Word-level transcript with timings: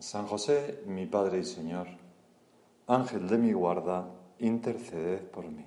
San 0.00 0.26
José, 0.26 0.82
mi 0.86 1.06
Padre 1.06 1.38
y 1.38 1.44
Señor, 1.44 1.88
Ángel 2.86 3.28
de 3.28 3.36
mi 3.36 3.52
guarda, 3.52 4.08
interceded 4.38 5.22
por 5.22 5.44
mí. 5.50 5.66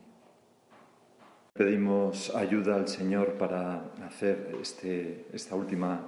Pedimos 1.54 2.34
ayuda 2.34 2.76
al 2.76 2.88
Señor 2.88 3.34
para 3.34 3.91
hacer 4.05 4.55
este, 4.62 5.26
esta 5.34 5.55
última 5.55 6.08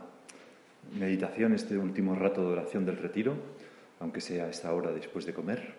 meditación, 0.97 1.53
este 1.53 1.77
último 1.77 2.15
rato 2.15 2.41
de 2.41 2.53
oración 2.53 2.85
del 2.85 2.97
retiro, 2.97 3.35
aunque 3.99 4.21
sea 4.21 4.49
esta 4.49 4.73
hora 4.73 4.91
después 4.91 5.25
de 5.25 5.33
comer, 5.33 5.75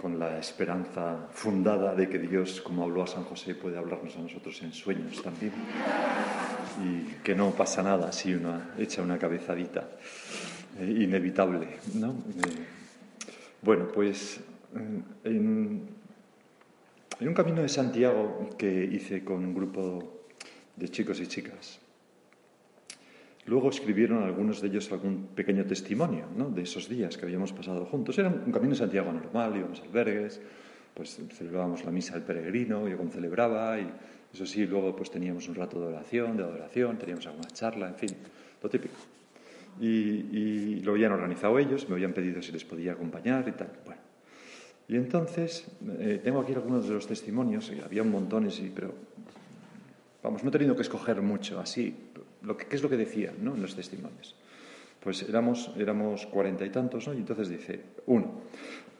con 0.00 0.18
la 0.18 0.38
esperanza 0.38 1.28
fundada 1.32 1.94
de 1.94 2.08
que 2.08 2.18
Dios, 2.18 2.62
como 2.62 2.84
habló 2.84 3.02
a 3.02 3.06
San 3.06 3.24
José, 3.24 3.54
puede 3.54 3.76
hablarnos 3.76 4.16
a 4.16 4.20
nosotros 4.20 4.60
en 4.62 4.72
sueños 4.72 5.22
también. 5.22 5.52
Y 6.82 7.20
que 7.22 7.34
no 7.34 7.50
pasa 7.50 7.82
nada 7.82 8.10
si 8.10 8.34
uno 8.34 8.58
echa 8.78 9.02
una 9.02 9.18
cabezadita. 9.18 9.86
Eh, 10.78 11.04
inevitable. 11.04 11.68
¿no? 11.94 12.10
Eh, 12.10 12.64
bueno, 13.60 13.88
pues 13.92 14.40
eh, 14.74 15.00
en, 15.24 15.88
un 17.20 17.34
camino 17.34 17.62
de 17.62 17.68
Santiago 17.68 18.50
que 18.56 18.84
hice 18.84 19.22
con 19.22 19.44
un 19.44 19.54
grupo 19.54 20.24
de 20.76 20.88
chicos 20.88 21.20
y 21.20 21.26
chicas, 21.26 21.78
luego 23.46 23.68
escribieron 23.68 24.22
algunos 24.22 24.60
de 24.62 24.68
ellos 24.68 24.90
algún 24.92 25.28
pequeño 25.34 25.64
testimonio 25.64 26.24
¿no? 26.36 26.48
de 26.48 26.62
esos 26.62 26.88
días 26.88 27.16
que 27.18 27.26
habíamos 27.26 27.52
pasado 27.52 27.84
juntos. 27.84 28.18
Era 28.18 28.28
un 28.28 28.50
camino 28.50 28.70
de 28.70 28.78
Santiago 28.78 29.12
normal, 29.12 29.56
íbamos 29.56 29.80
a 29.80 29.84
albergues, 29.84 30.40
pues 30.94 31.20
celebrábamos 31.34 31.84
la 31.84 31.90
misa 31.90 32.14
del 32.14 32.22
peregrino, 32.22 32.88
yo 32.88 32.96
celebraba 33.10 33.78
y 33.78 33.88
eso 34.32 34.46
sí, 34.46 34.66
luego 34.66 34.96
pues 34.96 35.10
teníamos 35.10 35.46
un 35.48 35.54
rato 35.54 35.78
de 35.78 35.86
oración, 35.86 36.36
de 36.38 36.44
adoración, 36.44 36.96
teníamos 36.96 37.26
alguna 37.26 37.48
charla, 37.48 37.88
en 37.88 37.96
fin, 37.96 38.10
lo 38.62 38.70
típico. 38.70 38.96
Y, 39.82 40.80
lo 40.84 40.92
habían 40.92 41.10
organizado 41.10 41.58
ellos, 41.58 41.88
me 41.88 41.96
habían 41.96 42.12
pedido 42.12 42.40
si 42.40 42.52
les 42.52 42.64
podía 42.64 42.92
acompañar 42.92 43.46
y 43.48 43.52
tal. 43.52 43.72
Bueno. 43.84 44.00
Y 44.86 44.96
entonces, 44.96 45.66
eh, 45.98 46.20
tengo 46.22 46.40
aquí 46.40 46.52
algunos 46.52 46.86
de 46.86 46.94
los 46.94 47.06
testimonios, 47.06 47.70
y 47.70 47.80
había 47.80 48.02
un 48.02 48.10
montón, 48.10 48.48
pero 48.74 48.94
vamos, 50.22 50.44
no 50.44 50.50
he 50.50 50.52
tenido 50.52 50.76
que 50.76 50.82
escoger 50.82 51.20
mucho, 51.22 51.58
así, 51.58 51.96
lo 52.42 52.56
que, 52.56 52.66
¿qué 52.66 52.76
es 52.76 52.82
lo 52.82 52.88
que 52.88 52.96
decían 52.96 53.34
¿no? 53.42 53.54
en 53.54 53.62
los 53.62 53.74
testimonios? 53.74 54.36
Pues 55.00 55.22
éramos, 55.22 55.72
éramos 55.76 56.26
cuarenta 56.26 56.64
y 56.64 56.70
tantos, 56.70 57.08
¿no? 57.08 57.14
Y 57.14 57.18
entonces 57.18 57.48
dice, 57.48 57.80
uno, 58.06 58.42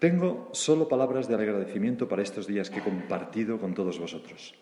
tengo 0.01 0.51
solo 0.53 0.89
palabras 0.89 1.29
de 1.29 1.37
agradecimiento 1.37 2.09
para 2.09 2.23
estos 2.23 2.49
días 2.49 2.71
que 2.71 2.81
he 2.81 2.83
compartido 2.83 3.61
con 3.61 3.73
todos 3.75 4.01
vosotros. 4.01 4.55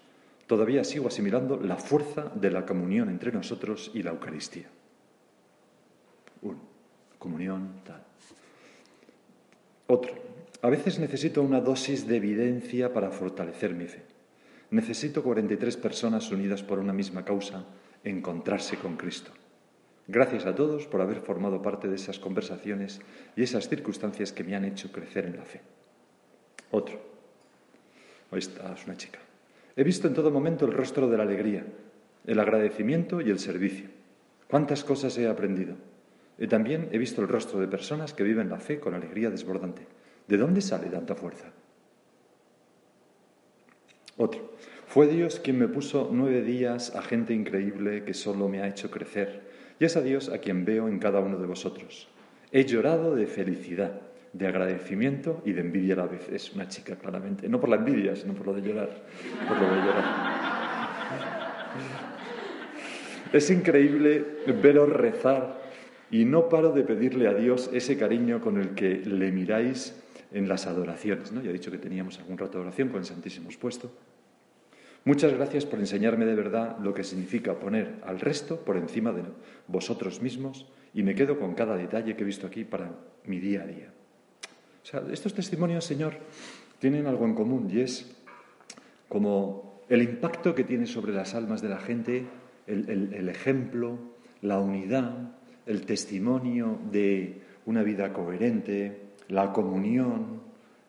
Todavía 0.46 0.84
sigo 0.84 1.08
asimilando 1.08 1.58
la 1.58 1.76
fuerza 1.76 2.30
de 2.34 2.50
la 2.50 2.66
comunión 2.66 3.08
entre 3.08 3.32
nosotros 3.32 3.90
y 3.94 4.02
la 4.02 4.10
Eucaristía. 4.10 4.68
Uno, 6.42 6.58
comunión, 7.18 7.82
tal. 7.84 8.02
Otro, 9.86 10.14
a 10.62 10.68
veces 10.68 10.98
necesito 10.98 11.42
una 11.42 11.60
dosis 11.60 12.06
de 12.06 12.16
evidencia 12.16 12.92
para 12.92 13.10
fortalecer 13.10 13.74
mi 13.74 13.86
fe. 13.86 14.02
Necesito 14.70 15.22
43 15.22 15.76
personas 15.76 16.30
unidas 16.30 16.62
por 16.62 16.78
una 16.78 16.92
misma 16.92 17.24
causa 17.24 17.64
encontrarse 18.04 18.76
con 18.76 18.96
Cristo. 18.96 19.32
Gracias 20.06 20.46
a 20.46 20.54
todos 20.54 20.86
por 20.86 21.00
haber 21.00 21.20
formado 21.20 21.62
parte 21.62 21.88
de 21.88 21.96
esas 21.96 22.18
conversaciones 22.18 23.00
y 23.36 23.42
esas 23.42 23.68
circunstancias 23.68 24.32
que 24.32 24.44
me 24.44 24.56
han 24.56 24.64
hecho 24.64 24.90
crecer 24.90 25.26
en 25.26 25.36
la 25.36 25.44
fe. 25.44 25.60
Otro. 26.70 27.00
Esta 28.32 28.74
es 28.74 28.84
una 28.86 28.96
chica. 28.96 29.18
He 29.76 29.84
visto 29.84 30.06
en 30.08 30.14
todo 30.14 30.30
momento 30.30 30.66
el 30.66 30.72
rostro 30.72 31.08
de 31.08 31.16
la 31.16 31.24
alegría, 31.24 31.64
el 32.26 32.38
agradecimiento 32.38 33.20
y 33.20 33.30
el 33.30 33.38
servicio. 33.38 33.88
¿Cuántas 34.48 34.84
cosas 34.84 35.16
he 35.18 35.28
aprendido? 35.28 35.76
También 36.48 36.88
he 36.92 36.98
visto 36.98 37.20
el 37.20 37.28
rostro 37.28 37.60
de 37.60 37.68
personas 37.68 38.14
que 38.14 38.22
viven 38.22 38.48
la 38.48 38.58
fe 38.58 38.80
con 38.80 38.94
alegría 38.94 39.30
desbordante. 39.30 39.86
¿De 40.26 40.38
dónde 40.38 40.62
sale 40.62 40.86
tanta 40.88 41.14
fuerza? 41.14 41.52
Otro. 44.16 44.54
Fue 44.86 45.06
Dios 45.06 45.38
quien 45.38 45.58
me 45.58 45.68
puso 45.68 46.08
nueve 46.12 46.42
días 46.42 46.96
a 46.96 47.02
gente 47.02 47.32
increíble 47.34 48.04
que 48.04 48.14
solo 48.14 48.48
me 48.48 48.60
ha 48.60 48.68
hecho 48.68 48.90
crecer. 48.90 49.42
Y 49.78 49.84
es 49.84 49.96
a 49.96 50.02
Dios 50.02 50.30
a 50.30 50.38
quien 50.38 50.64
veo 50.64 50.88
en 50.88 50.98
cada 50.98 51.20
uno 51.20 51.38
de 51.38 51.46
vosotros. 51.46 52.08
He 52.52 52.64
llorado 52.64 53.14
de 53.14 53.26
felicidad, 53.26 54.00
de 54.32 54.46
agradecimiento 54.46 55.42
y 55.44 55.52
de 55.52 55.60
envidia 55.60 55.94
a 55.94 55.98
la 55.98 56.06
vez. 56.06 56.28
Es 56.30 56.52
una 56.52 56.68
chica, 56.68 56.96
claramente. 56.96 57.48
No 57.48 57.60
por 57.60 57.68
la 57.68 57.76
envidia, 57.76 58.16
sino 58.16 58.34
por 58.34 58.46
lo 58.46 58.54
de 58.54 58.62
llorar. 58.62 58.90
Por 59.46 59.60
lo 59.60 59.68
de 59.68 59.76
llorar. 59.76 60.04
Es 63.32 63.48
increíble 63.50 64.24
veros 64.60 64.88
rezar 64.88 65.59
y 66.10 66.24
no 66.24 66.48
paro 66.48 66.72
de 66.72 66.82
pedirle 66.82 67.28
a 67.28 67.34
Dios 67.34 67.70
ese 67.72 67.96
cariño 67.96 68.40
con 68.40 68.60
el 68.60 68.74
que 68.74 68.96
le 68.96 69.30
miráis 69.30 69.94
en 70.32 70.48
las 70.48 70.66
adoraciones. 70.66 71.32
¿no? 71.32 71.42
Ya 71.42 71.50
he 71.50 71.52
dicho 71.52 71.70
que 71.70 71.78
teníamos 71.78 72.18
algún 72.18 72.38
rato 72.38 72.58
de 72.58 72.64
oración 72.64 72.88
con 72.88 72.98
el 72.98 73.06
Santísimo 73.06 73.48
expuesto. 73.48 73.92
Muchas 75.04 75.32
gracias 75.32 75.64
por 75.64 75.78
enseñarme 75.78 76.26
de 76.26 76.34
verdad 76.34 76.78
lo 76.80 76.92
que 76.92 77.04
significa 77.04 77.58
poner 77.58 77.94
al 78.04 78.20
resto 78.20 78.60
por 78.60 78.76
encima 78.76 79.12
de 79.12 79.22
vosotros 79.66 80.20
mismos 80.20 80.66
y 80.92 81.02
me 81.02 81.14
quedo 81.14 81.38
con 81.38 81.54
cada 81.54 81.76
detalle 81.76 82.16
que 82.16 82.22
he 82.22 82.26
visto 82.26 82.46
aquí 82.46 82.64
para 82.64 82.90
mi 83.24 83.38
día 83.38 83.62
a 83.62 83.66
día. 83.66 83.92
O 84.82 84.86
sea, 84.86 85.02
estos 85.10 85.32
testimonios, 85.32 85.84
Señor, 85.84 86.14
tienen 86.78 87.06
algo 87.06 87.24
en 87.24 87.34
común 87.34 87.70
y 87.72 87.80
es 87.80 88.14
como 89.08 89.80
el 89.88 90.02
impacto 90.02 90.54
que 90.54 90.64
tiene 90.64 90.86
sobre 90.86 91.12
las 91.12 91.34
almas 91.34 91.62
de 91.62 91.68
la 91.68 91.78
gente, 91.78 92.26
el 92.66 93.28
ejemplo, 93.28 93.98
la 94.42 94.60
unidad, 94.60 95.39
el 95.66 95.86
testimonio 95.86 96.78
de 96.90 97.42
una 97.66 97.82
vida 97.82 98.12
coherente, 98.12 99.10
la 99.28 99.52
comunión, 99.52 100.40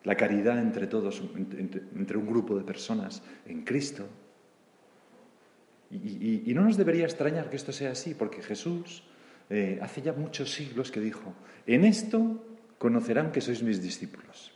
la 0.03 0.15
caridad 0.15 0.59
entre 0.59 0.87
todos, 0.87 1.21
entre, 1.35 2.17
un 2.17 2.25
grupo 2.25 2.57
de 2.57 2.63
personas 2.63 3.21
en 3.45 3.63
Cristo. 3.63 4.07
Y, 5.91 6.51
no 6.53 6.63
nos 6.63 6.77
debería 6.77 7.05
extrañar 7.05 7.49
que 7.49 7.57
esto 7.57 7.71
sea 7.71 7.91
así, 7.91 8.13
porque 8.13 8.41
Jesús 8.41 9.03
eh, 9.49 9.79
hace 9.81 10.01
ya 10.01 10.13
muchos 10.13 10.51
siglos 10.51 10.89
que 10.89 11.01
dijo, 11.01 11.33
en 11.67 11.85
esto 11.85 12.43
conocerán 12.77 13.31
que 13.31 13.41
sois 13.41 13.61
mis 13.61 13.81
discípulos, 13.81 14.55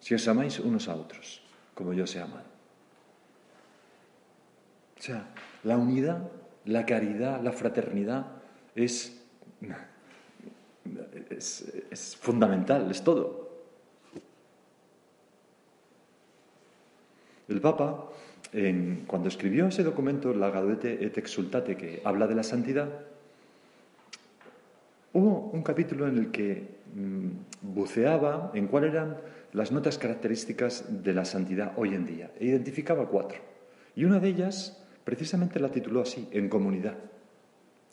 si 0.00 0.14
os 0.14 0.26
amáis 0.26 0.58
unos 0.58 0.88
a 0.88 0.96
otros, 0.96 1.44
como 1.74 1.92
yo 1.92 2.04
os 2.04 2.16
he 2.16 2.20
amado. 2.20 2.48
O 4.98 5.02
sea, 5.02 5.28
la 5.62 5.76
unidad, 5.76 6.30
la 6.64 6.86
caridad, 6.86 7.42
la 7.42 7.52
fraternidad 7.52 8.40
es 8.74 9.23
es, 11.30 12.16
fundamental, 12.20 12.90
es 12.90 13.02
todo. 13.02 13.44
El 17.48 17.60
Papa, 17.60 18.10
cuando 19.06 19.28
escribió 19.28 19.66
ese 19.66 19.82
documento, 19.82 20.32
la 20.32 20.50
Gaudete 20.50 21.04
et 21.04 21.18
Exultate, 21.18 21.76
que 21.76 22.00
habla 22.04 22.26
de 22.26 22.34
la 22.34 22.42
santidad, 22.42 22.88
hubo 25.12 25.50
un 25.52 25.62
capítulo 25.62 26.08
en 26.08 26.18
el 26.18 26.30
que 26.30 26.68
mm, 26.94 27.72
buceaba 27.74 28.50
en 28.54 28.66
cuáles 28.66 28.92
eran 28.92 29.16
las 29.52 29.70
notas 29.72 29.98
características 29.98 31.02
de 31.04 31.14
la 31.14 31.24
santidad 31.24 31.72
hoy 31.76 31.94
en 31.94 32.06
día 32.06 32.30
e 32.38 32.46
identificaba 32.46 33.08
cuatro. 33.08 33.38
Y 33.94 34.04
una 34.04 34.18
de 34.18 34.28
ellas, 34.28 34.82
precisamente 35.04 35.60
la 35.60 35.70
tituló 35.70 36.00
así, 36.00 36.28
en 36.32 36.48
comunidad. 36.48 36.96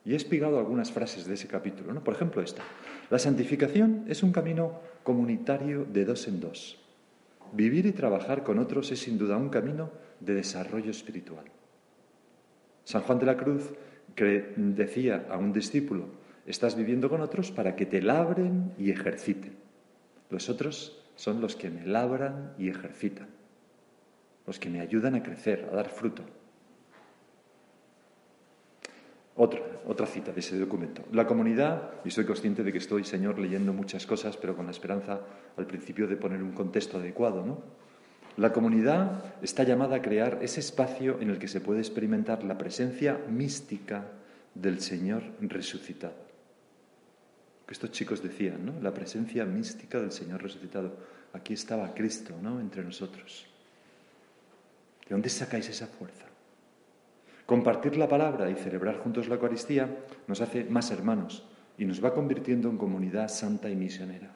Y 0.04 0.14
he 0.14 0.16
espigado 0.16 0.58
algunas 0.58 0.92
frases 0.92 1.26
de 1.26 1.36
ese 1.36 1.48
capítulo. 1.48 1.94
¿no? 1.94 2.04
Por 2.04 2.16
ejemplo, 2.16 2.42
esta. 2.42 2.64
La 3.10 3.20
santificación 3.20 4.06
es 4.08 4.24
un 4.24 4.32
camino 4.32 4.80
comunitario 5.04 5.86
de 5.86 6.06
dos 6.06 6.28
en 6.28 6.40
dos. 6.40 6.80
Vivir 7.54 7.86
y 7.86 7.92
trabajar 7.92 8.44
con 8.44 8.60
otros 8.60 8.92
es 8.92 9.00
sin 9.00 9.18
duda 9.18 9.38
un 9.38 9.50
camino 9.50 9.92
de 10.20 10.34
desarrollo 10.34 10.92
espiritual. 10.92 11.46
San 12.84 13.02
Juan 13.02 13.20
de 13.20 13.26
la 13.26 13.38
Cruz 13.38 13.74
decía 14.56 15.28
a 15.30 15.38
un 15.38 15.54
discípulo, 15.54 16.06
estás 16.46 16.76
viviendo 16.76 17.10
con 17.10 17.22
otros 17.22 17.52
para 17.52 17.76
que 17.76 17.86
te 17.86 18.02
labren 18.02 18.74
y 18.78 18.92
ejerciten. 18.92 19.56
Los 20.30 20.50
otros 20.50 21.04
son 21.16 21.42
los 21.42 21.56
que 21.56 21.70
me 21.70 21.86
labran 21.86 22.54
y 22.58 22.70
ejercitan, 22.70 23.28
los 24.48 24.60
que 24.60 24.70
me 24.70 24.82
ayudan 24.82 25.16
a 25.16 25.24
crecer, 25.24 25.68
a 25.72 25.76
dar 25.76 25.90
fruto. 25.90 26.24
Otro, 29.36 29.64
otra 29.86 30.06
cita 30.06 30.32
de 30.32 30.40
ese 30.40 30.58
documento. 30.58 31.04
La 31.12 31.28
comunidad, 31.28 31.92
y 32.06 32.12
soy 32.12 32.26
consciente 32.26 32.64
de 32.64 32.72
que 32.72 32.78
estoy, 32.78 33.04
Señor, 33.04 33.40
leyendo 33.40 33.74
muchas 33.74 34.06
cosas, 34.06 34.38
pero 34.38 34.56
con 34.56 34.66
la 34.66 34.72
esperanza 34.72 35.22
al 35.58 35.66
principio 35.66 36.08
de 36.08 36.18
poner 36.18 36.42
un 36.42 36.52
contexto 36.52 36.98
adecuado, 36.98 37.46
¿no? 37.46 37.62
La 38.38 38.54
comunidad 38.54 39.26
está 39.42 39.64
llamada 39.64 39.98
a 39.98 40.02
crear 40.02 40.40
ese 40.42 40.62
espacio 40.62 41.20
en 41.20 41.30
el 41.30 41.38
que 41.38 41.50
se 41.50 41.60
puede 41.60 41.80
experimentar 41.80 42.44
la 42.44 42.58
presencia 42.58 43.20
mística 43.30 44.06
del 44.56 44.80
Señor 44.80 45.24
resucitado. 45.42 46.16
Que 47.68 47.74
estos 47.74 47.92
chicos 47.92 48.24
decían, 48.24 48.66
¿no? 48.66 48.74
La 48.82 48.94
presencia 48.94 49.46
mística 49.46 50.00
del 50.00 50.12
Señor 50.12 50.42
resucitado. 50.42 50.96
Aquí 51.34 51.54
estaba 51.54 51.94
Cristo, 51.94 52.34
¿no? 52.42 52.60
Entre 52.60 52.84
nosotros. 52.84 53.48
¿De 55.04 55.10
dónde 55.10 55.30
sacáis 55.30 55.68
esa 55.68 55.88
fuerza? 55.88 56.31
Compartir 57.52 57.98
la 57.98 58.08
palabra 58.08 58.50
y 58.50 58.56
celebrar 58.56 59.00
juntos 59.00 59.28
la 59.28 59.36
Eucaristía 59.36 59.98
nos 60.26 60.40
hace 60.40 60.64
más 60.64 60.90
hermanos 60.90 61.44
y 61.78 61.84
nos 61.84 62.02
va 62.02 62.14
convirtiendo 62.14 62.70
en 62.70 62.78
comunidad 62.78 63.28
santa 63.28 63.70
y 63.70 63.76
misionera. 63.76 64.32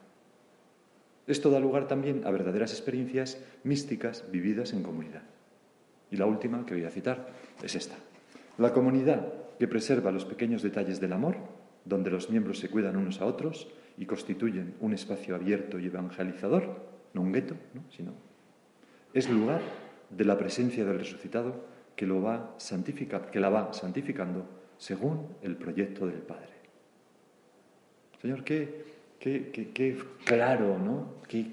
Esto 1.25 1.49
da 1.49 1.61
lugar 1.61 1.87
también 1.87 2.27
a 2.27 2.31
verdaderas 2.31 2.73
experiencias 2.73 3.41
místicas 3.63 4.29
vividas 4.33 4.73
en 4.73 4.83
comunidad. 4.83 5.23
Y 6.11 6.17
la 6.17 6.25
última 6.25 6.65
que 6.65 6.73
voy 6.73 6.83
a 6.83 6.89
citar 6.89 7.29
es 7.63 7.75
esta. 7.75 7.95
La 8.57 8.73
comunidad 8.73 9.31
que 9.59 9.69
preserva 9.69 10.11
los 10.11 10.25
pequeños 10.25 10.61
detalles 10.61 10.99
del 10.99 11.13
amor, 11.13 11.37
donde 11.85 12.11
los 12.11 12.29
miembros 12.29 12.59
se 12.59 12.67
cuidan 12.67 12.97
unos 12.97 13.21
a 13.21 13.27
otros 13.27 13.69
y 13.97 14.07
constituyen 14.07 14.75
un 14.81 14.93
espacio 14.93 15.35
abierto 15.35 15.79
y 15.79 15.85
evangelizador, 15.85 16.83
no 17.13 17.21
un 17.21 17.31
gueto, 17.31 17.55
sino 17.91 18.11
es 19.13 19.29
lugar 19.29 19.61
de 20.09 20.25
la 20.25 20.37
presencia 20.37 20.83
del 20.83 20.99
resucitado 20.99 21.74
que, 21.95 22.05
lo 22.05 22.21
va 22.21 22.55
que 23.31 23.39
la 23.39 23.49
va 23.49 23.73
santificando 23.73 24.45
según 24.77 25.35
el 25.41 25.55
proyecto 25.55 26.07
del 26.07 26.19
Padre. 26.19 26.55
Señor, 28.21 28.43
qué, 28.43 28.85
qué, 29.19 29.97
claro, 30.25 30.77
¿no? 30.77 31.15
Qué, 31.27 31.45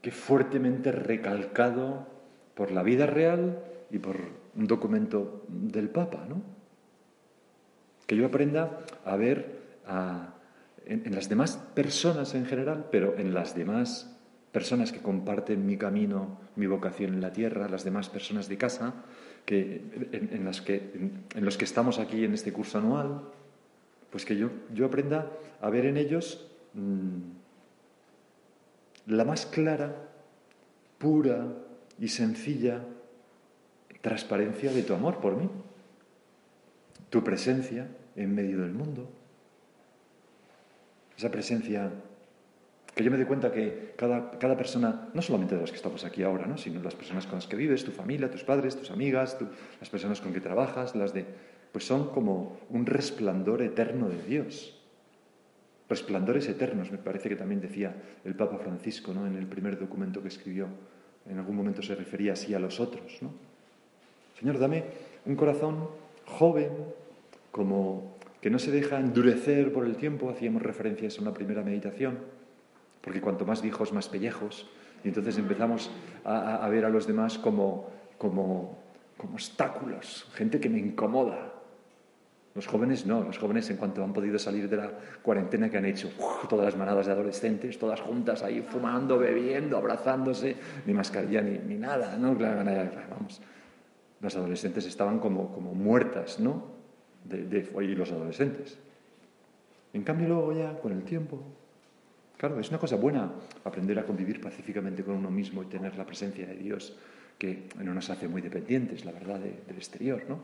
qué 0.00 0.10
fuertemente 0.10 0.92
recalcado 0.92 2.06
por 2.54 2.70
la 2.70 2.82
vida 2.82 3.06
real 3.06 3.58
y 3.90 3.98
por 3.98 4.16
un 4.56 4.66
documento 4.66 5.44
del 5.48 5.88
Papa, 5.88 6.26
¿no? 6.28 6.42
Que 8.06 8.16
yo 8.16 8.26
aprenda 8.26 8.80
a 9.04 9.16
ver 9.16 9.62
en, 10.86 11.14
las 11.14 11.28
demás 11.28 11.56
personas 11.74 12.34
en 12.34 12.46
general, 12.46 12.88
pero 12.90 13.16
en 13.18 13.32
las 13.34 13.54
demás 13.54 14.14
personas 14.50 14.92
que 14.92 15.00
comparten 15.00 15.64
mi 15.64 15.76
camino, 15.76 16.38
mi 16.56 16.66
vocación 16.66 17.14
en 17.14 17.20
la 17.20 17.32
tierra, 17.32 17.68
las 17.68 17.84
demás 17.84 18.08
personas 18.08 18.48
de 18.48 18.58
casa, 18.58 18.94
que, 19.44 19.82
en, 20.12 20.50
que, 20.64 20.90
en, 21.34 21.44
los 21.44 21.56
que 21.56 21.64
estamos 21.64 21.98
aquí 21.98 22.24
en 22.24 22.34
este 22.34 22.52
curso 22.52 22.78
anual, 22.78 23.22
pues 24.10 24.24
que 24.24 24.36
yo, 24.36 24.50
yo 24.72 24.86
aprenda 24.86 25.30
a 25.60 25.70
ver 25.70 25.86
en 25.86 25.96
ellos 25.96 26.46
mm, 26.74 27.18
la 29.06 29.24
más 29.24 29.46
clara, 29.46 30.10
pura 30.98 31.48
y 31.98 32.08
sencilla 32.08 32.84
transparencia 34.00 34.72
de 34.72 34.82
tu 34.82 34.94
amor 34.94 35.20
por 35.20 35.36
mí, 35.36 35.48
tu 37.08 37.22
presencia 37.22 37.88
en 38.16 38.34
medio 38.34 38.60
del 38.60 38.72
mundo, 38.72 39.08
esa 41.16 41.30
presencia 41.30 41.90
que 42.94 43.02
yo 43.02 43.10
me 43.10 43.16
doy 43.16 43.26
cuenta 43.26 43.50
que 43.50 43.94
cada, 43.96 44.38
cada, 44.38 44.56
persona, 44.56 45.08
no 45.14 45.22
solamente 45.22 45.54
de 45.54 45.62
los 45.62 45.70
que 45.70 45.76
estamos 45.76 46.04
aquí 46.04 46.22
ahora, 46.22 46.46
¿no? 46.46 46.58
sino 46.58 46.82
las 46.82 46.94
personas 46.94 47.26
con 47.26 47.36
las 47.36 47.46
que 47.46 47.56
vives, 47.56 47.84
tu 47.84 47.90
familia, 47.90 48.30
tus 48.30 48.44
padres, 48.44 48.76
tus 48.76 48.90
amigas, 48.90 49.38
las 49.80 49.88
personas 49.88 50.20
con 50.20 50.32
que 50.32 50.40
trabajas, 50.40 50.94
las 50.94 51.14
de, 51.14 51.24
pues 51.72 51.86
son 51.86 52.10
como 52.10 52.58
un 52.68 52.84
resplandor 52.84 53.62
eterno 53.62 54.08
de 54.08 54.22
Dios. 54.22 54.78
Resplandores 55.88 56.48
eternos, 56.48 56.90
me 56.90 56.98
parece 56.98 57.30
que 57.30 57.36
también 57.36 57.60
decía 57.60 57.94
el 58.24 58.34
Papa 58.34 58.58
Francisco 58.58 59.14
¿no? 59.14 59.26
en 59.26 59.36
el 59.36 59.46
primer 59.46 59.78
documento 59.78 60.20
que 60.20 60.28
escribió. 60.28 60.66
En 61.28 61.38
algún 61.38 61.56
momento 61.56 61.82
se 61.82 61.94
refería 61.94 62.34
así 62.34 62.52
a 62.52 62.58
los 62.58 62.78
otros. 62.78 63.22
¿no? 63.22 63.30
Señor, 64.38 64.58
dame 64.58 64.84
un 65.24 65.36
corazón 65.36 65.88
joven, 66.26 66.70
como 67.50 68.16
que 68.42 68.50
no 68.50 68.58
se 68.58 68.70
deja 68.70 69.00
endurecer 69.00 69.72
por 69.72 69.86
el 69.86 69.96
tiempo. 69.96 70.28
Hacíamos 70.28 70.62
referencias 70.62 71.18
a 71.18 71.22
una 71.22 71.32
primera 71.32 71.62
meditación 71.62 72.18
porque 73.02 73.20
cuanto 73.20 73.44
más 73.44 73.60
viejos, 73.60 73.92
más 73.92 74.08
pellejos. 74.08 74.68
Y 75.04 75.08
entonces 75.08 75.36
empezamos 75.36 75.90
a, 76.24 76.68
ver 76.68 76.84
a 76.84 76.88
los 76.88 77.06
demás 77.06 77.38
como, 77.38 77.90
como, 78.18 78.78
como 79.16 79.34
obstáculos, 79.34 80.28
gente 80.34 80.60
que 80.60 80.68
me 80.68 80.78
incomoda. 80.78 81.52
Los 82.54 82.66
jóvenes 82.66 83.06
no, 83.06 83.24
los 83.24 83.38
jóvenes 83.38 83.68
en 83.70 83.78
cuanto 83.78 84.04
han 84.04 84.12
podido 84.12 84.38
salir 84.38 84.68
de 84.68 84.76
la 84.76 84.90
cuarentena 85.22 85.70
que 85.70 85.78
han 85.78 85.86
hecho, 85.86 86.10
todas 86.48 86.66
las 86.66 86.76
manadas 86.76 87.06
de 87.06 87.12
adolescentes, 87.12 87.78
todas 87.78 88.00
juntas 88.00 88.42
ahí 88.42 88.60
fumando, 88.60 89.18
bebiendo, 89.18 89.78
abrazándose, 89.78 90.56
ni 90.86 90.92
mascarilla 90.92 91.40
ni, 91.40 91.58
ni 91.58 91.76
nada, 91.76 92.16
¿no? 92.18 92.34
Vamos, 92.34 93.40
las 94.20 94.36
adolescentes 94.36 94.86
estaban 94.86 95.18
como, 95.18 95.50
como 95.52 95.74
muertas, 95.74 96.38
¿no? 96.40 96.70
De, 97.24 97.44
de, 97.44 97.84
y 97.84 97.94
los 97.94 98.12
adolescentes. 98.12 98.78
En 99.94 100.02
cambio 100.02 100.28
luego 100.28 100.52
ya, 100.52 100.78
con 100.78 100.92
el 100.92 101.04
tiempo, 101.04 101.42
Claro, 102.42 102.58
es 102.58 102.70
una 102.70 102.78
cosa 102.80 102.96
buena 102.96 103.30
aprender 103.62 103.96
a 104.00 104.04
convivir 104.04 104.40
pacíficamente 104.40 105.04
con 105.04 105.14
uno 105.14 105.30
mismo 105.30 105.62
y 105.62 105.66
tener 105.66 105.96
la 105.96 106.04
presencia 106.04 106.44
de 106.44 106.56
Dios, 106.56 106.92
que 107.38 107.68
no 107.78 107.94
nos 107.94 108.10
hace 108.10 108.26
muy 108.26 108.42
dependientes, 108.42 109.04
la 109.04 109.12
verdad, 109.12 109.38
del 109.38 109.76
exterior, 109.76 110.24
¿no? 110.28 110.40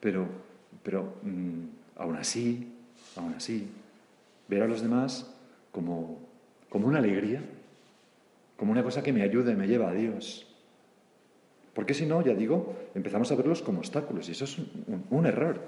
Pero, 0.00 0.26
pero 0.82 1.16
mm, 1.22 1.64
aún 1.96 2.16
así, 2.16 2.72
aún 3.16 3.34
así, 3.34 3.68
ver 4.48 4.62
a 4.62 4.66
los 4.66 4.80
demás 4.80 5.30
como, 5.72 6.20
como 6.70 6.88
una 6.88 7.00
alegría, 7.00 7.42
como 8.56 8.72
una 8.72 8.82
cosa 8.82 9.02
que 9.02 9.12
me 9.12 9.20
ayuda 9.20 9.52
y 9.52 9.56
me 9.56 9.68
lleva 9.68 9.90
a 9.90 9.92
Dios. 9.92 10.46
Porque 11.74 11.92
si 11.92 12.06
no, 12.06 12.24
ya 12.24 12.32
digo, 12.32 12.74
empezamos 12.94 13.30
a 13.30 13.34
verlos 13.34 13.60
como 13.60 13.80
obstáculos 13.80 14.26
y 14.30 14.32
eso 14.32 14.46
es 14.46 14.56
un, 14.56 15.26
error. 15.26 15.60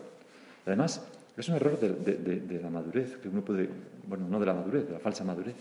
Además, 0.65 1.07
es 1.37 1.49
un 1.49 1.57
error 1.57 1.79
de, 1.81 2.61
la 2.63 2.71
madurez, 2.71 3.17
que 3.17 3.29
uno 3.29 3.45
puede, 3.45 3.69
bueno, 4.07 4.29
no 4.29 4.39
de 4.39 4.47
la 4.47 4.55
madurez, 4.55 4.87
de 4.87 4.93
la 4.93 5.01
falsa 5.01 5.25
madurez. 5.25 5.57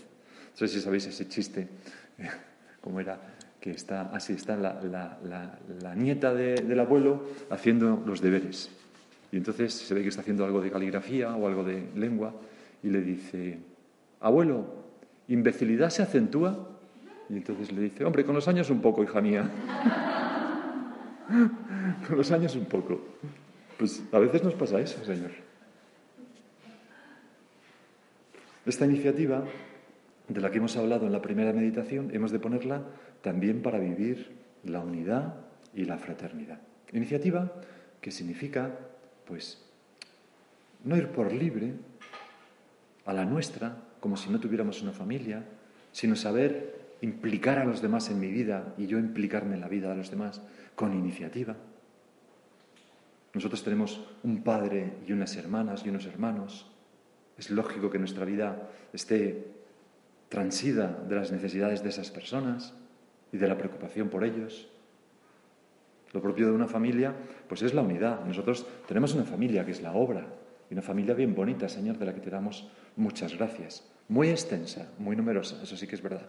No 0.52 0.56
sé 0.56 0.68
si 0.68 0.80
sabéis 0.80 1.06
ese 1.06 1.28
chiste, 1.28 1.68
cómo 2.80 3.00
era, 3.00 3.18
que 3.60 3.72
está 3.72 4.02
así, 4.12 4.34
está 4.34 4.56
la, 4.56 4.80
la, 4.82 5.94
nieta 5.96 6.32
del 6.32 6.78
abuelo 6.78 7.24
haciendo 7.50 8.02
los 8.06 8.20
deberes. 8.20 8.70
Y 9.32 9.36
entonces 9.36 9.74
se 9.74 9.94
ve 9.94 10.02
que 10.02 10.08
está 10.08 10.20
haciendo 10.20 10.44
algo 10.44 10.60
de 10.60 10.70
caligrafía 10.70 11.34
o 11.34 11.48
algo 11.48 11.64
de 11.64 11.88
lengua 11.96 12.32
y 12.84 12.90
le 12.90 13.00
dice, 13.00 13.58
abuelo, 14.20 14.66
¿imbecilidad 15.26 15.90
se 15.90 16.02
acentúa? 16.02 16.68
Y 17.28 17.38
entonces 17.38 17.72
le 17.72 17.80
dice, 17.80 18.04
hombre, 18.04 18.24
con 18.24 18.36
los 18.36 18.46
años 18.46 18.70
un 18.70 18.80
poco, 18.80 19.02
hija 19.02 19.20
mía. 19.20 19.50
con 22.06 22.16
los 22.16 22.30
años 22.30 22.54
un 22.54 22.66
poco. 22.66 23.00
Pues 23.76 24.04
a 24.12 24.20
veces 24.20 24.44
nos 24.44 24.54
pasa 24.54 24.78
eso, 24.78 25.04
Señor. 25.04 25.43
Esta 28.66 28.86
iniciativa 28.86 29.44
de 30.28 30.40
la 30.40 30.50
que 30.50 30.58
hemos 30.58 30.76
hablado 30.76 31.06
en 31.06 31.12
la 31.12 31.20
primera 31.20 31.52
meditación, 31.52 32.10
hemos 32.14 32.30
de 32.30 32.38
ponerla 32.38 32.82
también 33.20 33.62
para 33.62 33.78
vivir 33.78 34.32
la 34.64 34.80
unidad 34.80 35.34
y 35.74 35.84
la 35.84 35.98
fraternidad. 35.98 36.58
Iniciativa 36.92 37.52
que 38.00 38.10
significa, 38.10 38.70
pues, 39.26 39.62
no 40.84 40.96
ir 40.96 41.08
por 41.08 41.32
libre 41.32 41.74
a 43.04 43.12
la 43.12 43.24
nuestra, 43.24 43.76
como 44.00 44.16
si 44.16 44.30
no 44.30 44.40
tuviéramos 44.40 44.82
una 44.82 44.92
familia, 44.92 45.44
sino 45.92 46.16
saber 46.16 46.96
implicar 47.00 47.58
a 47.58 47.64
los 47.64 47.82
demás 47.82 48.10
en 48.10 48.20
mi 48.20 48.28
vida 48.28 48.74
y 48.78 48.86
yo 48.86 48.98
implicarme 48.98 49.54
en 49.54 49.60
la 49.60 49.68
vida 49.68 49.90
de 49.90 49.96
los 49.96 50.10
demás 50.10 50.40
con 50.74 50.94
iniciativa. 50.94 51.56
Nosotros 53.34 53.62
tenemos 53.62 54.00
un 54.22 54.42
padre 54.42 54.92
y 55.06 55.12
unas 55.12 55.36
hermanas 55.36 55.84
y 55.84 55.90
unos 55.90 56.06
hermanos. 56.06 56.70
Es 57.38 57.50
lógico 57.50 57.90
que 57.90 57.98
nuestra 57.98 58.24
vida 58.24 58.70
esté 58.92 59.48
transida 60.28 60.88
de 61.08 61.16
las 61.16 61.32
necesidades 61.32 61.82
de 61.82 61.88
esas 61.88 62.10
personas 62.10 62.74
y 63.32 63.36
de 63.36 63.48
la 63.48 63.58
preocupación 63.58 64.08
por 64.08 64.24
ellos. 64.24 64.68
Lo 66.12 66.22
propio 66.22 66.46
de 66.46 66.52
una 66.52 66.68
familia, 66.68 67.14
pues 67.48 67.62
es 67.62 67.74
la 67.74 67.82
unidad. 67.82 68.24
Nosotros 68.24 68.66
tenemos 68.86 69.14
una 69.14 69.24
familia 69.24 69.64
que 69.64 69.72
es 69.72 69.82
la 69.82 69.92
obra, 69.92 70.26
y 70.70 70.74
una 70.74 70.82
familia 70.82 71.14
bien 71.14 71.34
bonita, 71.34 71.68
Señor, 71.68 71.98
de 71.98 72.06
la 72.06 72.14
que 72.14 72.20
te 72.20 72.30
damos 72.30 72.68
muchas 72.96 73.36
gracias. 73.36 73.84
Muy 74.08 74.28
extensa, 74.28 74.88
muy 74.98 75.16
numerosa, 75.16 75.62
eso 75.62 75.76
sí 75.76 75.86
que 75.86 75.96
es 75.96 76.02
verdad. 76.02 76.26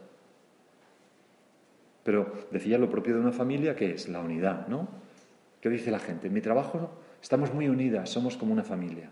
Pero 2.03 2.47
decía 2.51 2.77
lo 2.77 2.89
propio 2.89 3.15
de 3.15 3.21
una 3.21 3.31
familia 3.31 3.75
que 3.75 3.91
es 3.91 4.07
la 4.07 4.19
unidad, 4.19 4.67
¿no? 4.67 4.87
¿Qué 5.61 5.69
dice 5.69 5.91
la 5.91 5.99
gente? 5.99 6.27
En 6.27 6.33
mi 6.33 6.41
trabajo 6.41 6.91
estamos 7.21 7.53
muy 7.53 7.67
unidas, 7.67 8.09
somos 8.09 8.37
como 8.37 8.53
una 8.53 8.63
familia. 8.63 9.09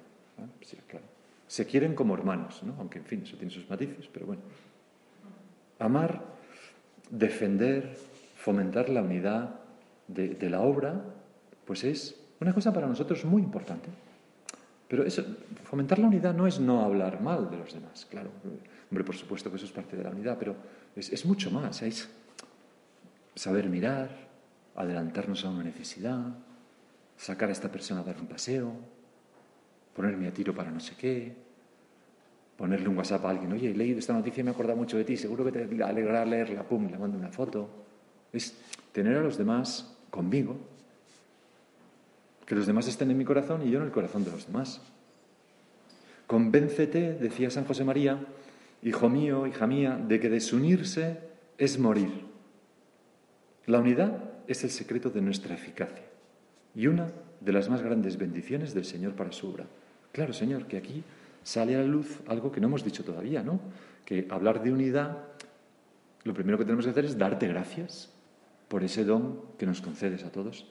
Sí, 0.62 0.78
claro. 0.88 1.13
Se 1.48 1.66
quieren 1.66 1.96
como 1.96 2.14
hermanos, 2.14 2.64
¿no? 2.64 2.76
Aunque, 2.80 3.00
en 3.00 3.06
fin, 3.06 3.24
eso 3.24 3.38
tiene 3.38 3.52
sus 3.52 3.70
matices, 3.70 4.10
pero 4.12 4.26
bueno. 4.26 4.42
Amar, 5.80 6.24
defender, 7.10 7.98
fomentar 8.38 8.90
la 8.90 9.02
unidad 9.02 9.60
de, 10.08 10.50
la 10.50 10.62
obra, 10.62 11.04
pues 11.66 11.84
es 11.84 12.20
una 12.40 12.54
cosa 12.54 12.74
para 12.74 12.88
nosotros 12.88 13.26
muy 13.26 13.42
importante. 13.42 13.90
Pero 14.88 15.04
eso, 15.04 15.24
fomentar 15.64 16.00
la 16.00 16.08
unidad 16.08 16.34
no 16.34 16.46
es 16.46 16.60
no 16.60 16.84
hablar 16.84 17.22
mal 17.22 17.50
de 17.50 17.58
los 17.58 17.74
demás, 17.74 18.06
claro. 18.10 18.30
Hombre, 18.90 19.04
por 19.04 19.16
supuesto 19.16 19.50
que 19.50 19.58
eso 19.58 19.66
es 19.66 19.72
parte 19.72 19.98
de 19.98 20.04
la 20.04 20.12
unidad, 20.12 20.38
pero 20.38 20.56
es, 20.96 21.12
es 21.12 21.26
mucho 21.26 21.50
más. 21.52 21.82
Es 21.82 22.10
saber 23.36 23.70
mirar, 23.70 24.10
adelantarnos 24.76 25.46
a 25.46 25.50
una 25.50 25.64
necesidad, 25.64 26.36
sacar 27.18 27.50
a 27.50 27.52
esta 27.52 27.72
persona 27.72 28.02
a 28.02 28.04
dar 28.04 28.20
un 28.20 28.28
paseo, 28.28 28.74
ponerme 29.96 30.28
a 30.28 30.34
tiro 30.34 30.54
para 30.54 30.72
no 30.72 30.80
sé 30.80 30.96
qué, 30.96 31.34
ponerle 32.58 32.88
un 32.88 32.98
WhatsApp 32.98 33.26
a 33.26 33.30
alguien, 33.30 33.52
oye, 33.52 33.72
he 33.72 33.76
leído 33.76 34.00
esta 34.00 34.14
noticia 34.14 34.42
y 34.42 34.44
me 34.44 34.52
he 34.52 34.54
acordado 34.54 34.78
mucho 34.78 34.98
de 34.98 35.04
ti, 35.04 35.18
seguro 35.18 35.46
que 35.46 35.52
te 35.52 35.84
alegrará 35.84 36.26
leerla, 36.26 36.64
pum, 36.64 36.90
le 36.90 36.98
mando 36.98 37.18
una 37.18 37.30
foto. 37.30 37.70
Es 38.32 38.56
tener 38.92 39.18
a 39.18 39.22
los 39.22 39.38
demás 39.38 39.96
conmigo, 40.10 40.58
que 42.46 42.56
los 42.56 42.68
demás 42.68 42.88
estén 42.88 43.12
en 43.12 43.18
mi 43.18 43.26
corazón 43.26 43.68
y 43.68 43.72
yo 43.72 43.80
en 43.80 43.86
el 43.86 43.92
corazón 43.92 44.24
de 44.24 44.32
los 44.32 44.48
demás. 44.48 44.82
Convéncete, 46.28 47.14
decía 47.14 47.50
San 47.50 47.66
José 47.66 47.84
María, 47.84 48.20
hijo 48.82 49.10
mío, 49.10 49.48
hija 49.48 49.68
mía, 49.68 50.00
de 50.08 50.20
que 50.20 50.30
desunirse 50.30 51.20
es 51.58 51.80
morir. 51.80 52.12
La 53.66 53.80
unidad 53.80 54.24
es 54.48 54.64
el 54.64 54.72
secreto 54.72 55.10
de 55.10 55.22
nuestra 55.22 55.56
eficacia 55.56 56.04
y 56.76 56.88
una 56.88 57.12
de 57.40 57.52
las 57.52 57.70
más 57.70 57.82
grandes 57.82 58.18
bendiciones 58.18 58.74
del 58.74 58.86
Señor 58.86 59.14
para 59.14 59.32
su 59.32 59.50
obra. 59.50 59.66
Claro, 60.14 60.32
Señor, 60.32 60.68
que 60.68 60.78
aquí 60.78 61.04
sale 61.44 61.76
a 61.76 61.80
la 61.80 61.86
luz 61.86 62.22
algo 62.28 62.52
que 62.52 62.62
no 62.62 62.68
hemos 62.68 62.86
dicho 62.86 63.04
todavía, 63.04 63.44
¿no? 63.44 63.60
Que 64.06 64.28
hablar 64.30 64.64
de 64.64 64.72
unidad, 64.72 65.18
lo 66.24 66.34
primero 66.34 66.58
que 66.58 66.66
tenemos 66.66 66.86
que 66.86 66.92
hacer 66.92 67.04
es 67.04 67.18
darte 67.18 67.48
gracias 67.48 68.14
por 68.68 68.84
ese 68.84 69.04
don 69.04 69.42
que 69.58 69.66
nos 69.66 69.82
concedes 69.82 70.24
a 70.24 70.32
todos 70.32 70.66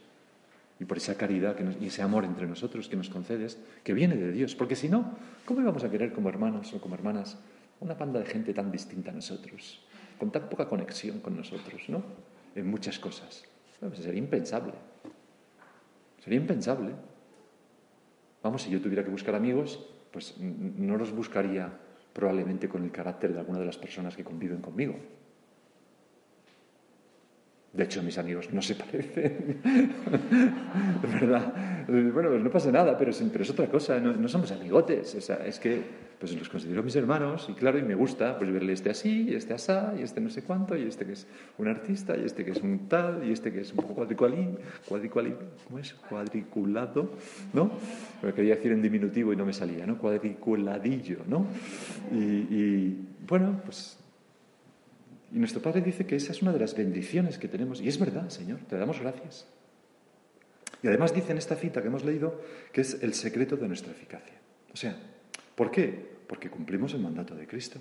y 0.79 0.85
por 0.85 0.97
esa 0.97 1.17
caridad 1.17 1.57
y 1.81 1.87
ese 1.87 2.03
amor 2.03 2.25
entre 2.25 2.47
nosotros 2.47 2.89
que 2.89 2.97
nos 2.97 3.11
concedes, 3.11 3.59
que 3.83 3.93
viene 3.93 4.17
de 4.17 4.31
Dios. 4.31 4.55
Porque 4.55 4.77
si 4.77 4.89
no, 4.89 5.17
¿cómo 5.45 5.61
íbamos 5.61 5.83
a 5.83 5.91
querer 5.91 6.13
como 6.13 6.29
hermanos 6.29 6.73
o 6.73 6.81
como 6.81 6.95
hermanas 6.95 7.37
una 7.81 7.95
banda 7.95 8.21
de 8.21 8.27
gente 8.27 8.55
tan 8.55 8.71
distinta 8.71 9.11
a 9.11 9.15
nosotros, 9.15 9.83
con 10.19 10.31
tan 10.31 10.49
poca 10.49 10.69
conexión 10.69 11.19
con 11.19 11.37
nosotros, 11.37 11.83
¿no? 11.89 12.03
En 12.55 12.71
muchas 12.71 12.99
cosas. 13.01 13.43
Sería 13.95 14.19
impensable. 14.19 14.75
Sería 16.23 16.39
impensable. 16.39 16.93
Vamos, 18.43 18.63
si 18.63 18.71
yo 18.71 18.81
tuviera 18.81 19.05
que 19.05 19.11
buscar 19.11 19.35
amigos, 19.35 19.89
pues 20.11 20.37
no 20.39 20.97
los 20.97 21.13
buscaría 21.13 21.73
probablemente 22.13 22.69
con 22.69 22.85
el 22.85 22.91
carácter 22.91 23.33
de 23.33 23.41
alguna 23.41 23.61
de 23.61 23.67
las 23.67 23.79
personas 23.79 24.17
que 24.17 24.25
conviven 24.25 24.61
conmigo. 24.61 24.97
De 27.73 27.85
hecho, 27.85 28.03
mis 28.03 28.19
amigos 28.19 28.53
no 28.53 28.61
se 28.61 28.75
parecen. 28.77 29.61
¿Verdad? 31.03 31.87
Bueno, 31.89 32.29
pues 32.29 32.43
no 32.43 32.51
pasa 32.51 32.71
nada, 32.71 32.97
pero, 32.99 33.11
es 33.11 33.51
otra 33.51 33.67
cosa. 33.69 33.99
No, 33.99 34.29
somos 34.29 34.53
amigotes. 34.53 35.15
es 35.15 35.59
que 35.59 36.13
pues 36.23 36.39
los 36.39 36.49
considero 36.49 36.85
mis 36.85 36.95
hermanos 36.95 37.49
y 37.49 37.55
claro, 37.55 37.81
y 37.81 37.83
me 37.83 37.97
gusta 37.97 38.39
pues 38.39 38.53
verle 38.53 38.75
este 38.75 38.91
así, 38.91 39.31
y 39.31 39.35
este 39.35 39.55
asá, 39.55 39.93
y 39.99 40.03
este 40.03 40.21
no 40.21 40.31
sé 40.31 40.45
cuánto, 40.45 40.77
y 40.77 40.85
este 40.85 41.05
que 41.05 41.15
es 41.15 41.27
un 41.59 41.67
artista, 41.67 42.17
y 42.17 42.25
este 42.25 42.45
que 42.45 42.53
es 42.53 42.63
un 42.63 42.87
tal, 42.89 43.27
y 43.27 43.33
este 43.33 43.53
que 43.53 43.63
es 43.63 43.71
un 43.73 43.79
poco 43.79 43.95
cuadriculín, 43.97 44.57
cuadriculín, 44.89 45.35
¿cómo 45.67 45.81
es? 45.81 45.95
Cuadriculado, 45.95 47.11
¿no? 47.53 47.73
Me 48.23 48.33
quería 48.33 48.55
decir 48.55 48.71
en 48.71 48.83
diminutivo 48.83 49.33
y 49.33 49.37
no 49.37 49.45
me 49.45 49.53
salía, 49.53 49.85
¿no? 49.85 49.99
Cuadriculadillo, 49.99 51.19
¿no? 51.27 51.45
Y, 52.13 52.17
y 52.23 53.09
bueno, 53.27 53.61
pues 53.65 53.99
y 55.33 55.39
nuestro 55.39 55.63
Padre 55.63 55.81
dice 55.81 56.05
que 56.05 56.17
esa 56.17 56.33
es 56.33 56.43
una 56.43 56.53
de 56.53 56.59
las 56.59 56.77
bendiciones 56.77 57.39
que 57.39 57.49
tenemos. 57.49 57.81
Y 57.81 57.89
es 57.89 57.99
verdad, 57.99 58.29
Señor, 58.29 58.61
te 58.69 58.77
damos 58.77 59.01
gracias. 59.01 59.47
Y 60.83 60.89
además 60.89 61.15
dice 61.15 61.33
en 61.33 61.39
esta 61.39 61.57
cita 61.57 61.81
que 61.81 61.89
hemos 61.89 62.05
leído 62.05 62.41
que 62.73 62.83
es 62.83 63.03
el 63.03 63.15
secreto 63.15 63.57
de 63.57 63.67
nuestra 63.67 63.93
eficacia. 63.93 64.35
O 64.73 64.77
sea, 64.77 64.95
¿por 65.55 65.71
qué? 65.71 66.13
Porque 66.27 66.51
cumplimos 66.51 66.93
el 66.93 67.01
mandato 67.01 67.35
de 67.35 67.47
Cristo. 67.47 67.81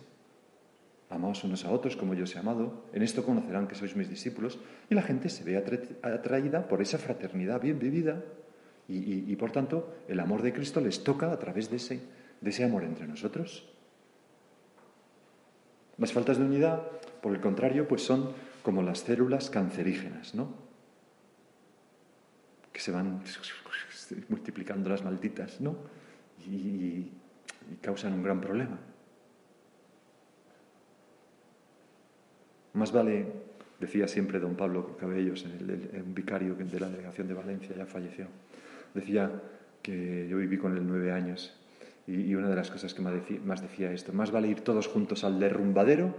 Amaos 1.10 1.43
unos 1.43 1.65
a 1.65 1.72
otros 1.72 1.98
como 1.98 2.13
yo 2.13 2.24
os 2.24 2.34
he 2.36 2.39
amado. 2.39 2.86
En 2.93 3.01
esto 3.01 3.25
conocerán 3.25 3.67
que 3.67 3.75
sois 3.75 3.98
mis 3.98 4.08
discípulos. 4.08 4.60
Y 4.89 4.96
la 4.96 5.01
gente 5.01 5.27
se 5.27 5.43
ve 5.43 5.58
atraída 5.58 6.70
por 6.70 6.81
esa 6.81 7.00
fraternidad 7.00 7.60
bien 7.60 7.79
vivida. 7.79 8.24
Y, 8.88 9.36
por 9.36 9.51
tanto, 9.51 9.93
el 10.08 10.20
amor 10.20 10.41
de 10.41 10.53
Cristo 10.53 10.79
les 10.79 11.03
toca 11.03 11.31
a 11.31 11.39
través 11.39 11.70
de 11.70 11.77
ese, 11.77 12.01
de 12.39 12.50
ese 12.50 12.63
amor 12.63 12.84
entre 12.84 13.08
nosotros. 13.08 13.67
Las 15.98 16.12
faltas 16.12 16.38
de 16.38 16.46
unidad, 16.46 16.81
por 17.22 17.34
el 17.34 17.42
contrario, 17.42 17.88
pues 17.88 18.04
son 18.04 18.34
como 18.63 18.82
las 18.82 19.00
células 19.00 19.50
cancerígenas, 19.50 20.36
¿no? 20.36 20.54
Que 22.72 22.80
se 22.80 22.92
van 22.92 23.22
multiplicando 24.30 24.90
las 24.90 25.04
malditas, 25.04 25.62
¿no? 25.62 25.75
Y, 26.48 27.12
y 27.72 27.75
causan 27.82 28.13
un 28.13 28.24
gran 28.24 28.42
problema. 28.42 28.78
Más 32.74 32.92
vale, 32.92 33.25
decía 33.80 34.08
siempre 34.08 34.40
don 34.40 34.56
Pablo 34.56 34.96
Cabellos, 34.98 35.46
el, 35.46 36.04
vicario 36.06 36.56
de 36.56 36.80
la 36.80 36.88
delegación 36.88 37.28
de 37.28 37.34
Valencia, 37.34 37.75
ya 37.75 37.86
falleció, 37.86 38.28
decía 38.94 39.32
que 39.82 40.28
yo 40.30 40.38
viví 40.38 40.58
con 40.58 40.78
él 40.78 40.84
nueve 40.86 41.12
años 41.12 41.58
y, 42.08 42.34
una 42.36 42.50
de 42.50 42.56
las 42.56 42.72
cosas 42.72 42.94
que 42.94 43.01
más 43.01 43.62
decía, 43.62 43.92
esto, 43.92 44.13
más 44.13 44.32
vale 44.32 44.48
ir 44.48 44.62
todos 44.62 44.88
juntos 44.88 45.24
al 45.24 45.40
derrumbadero 45.40 46.16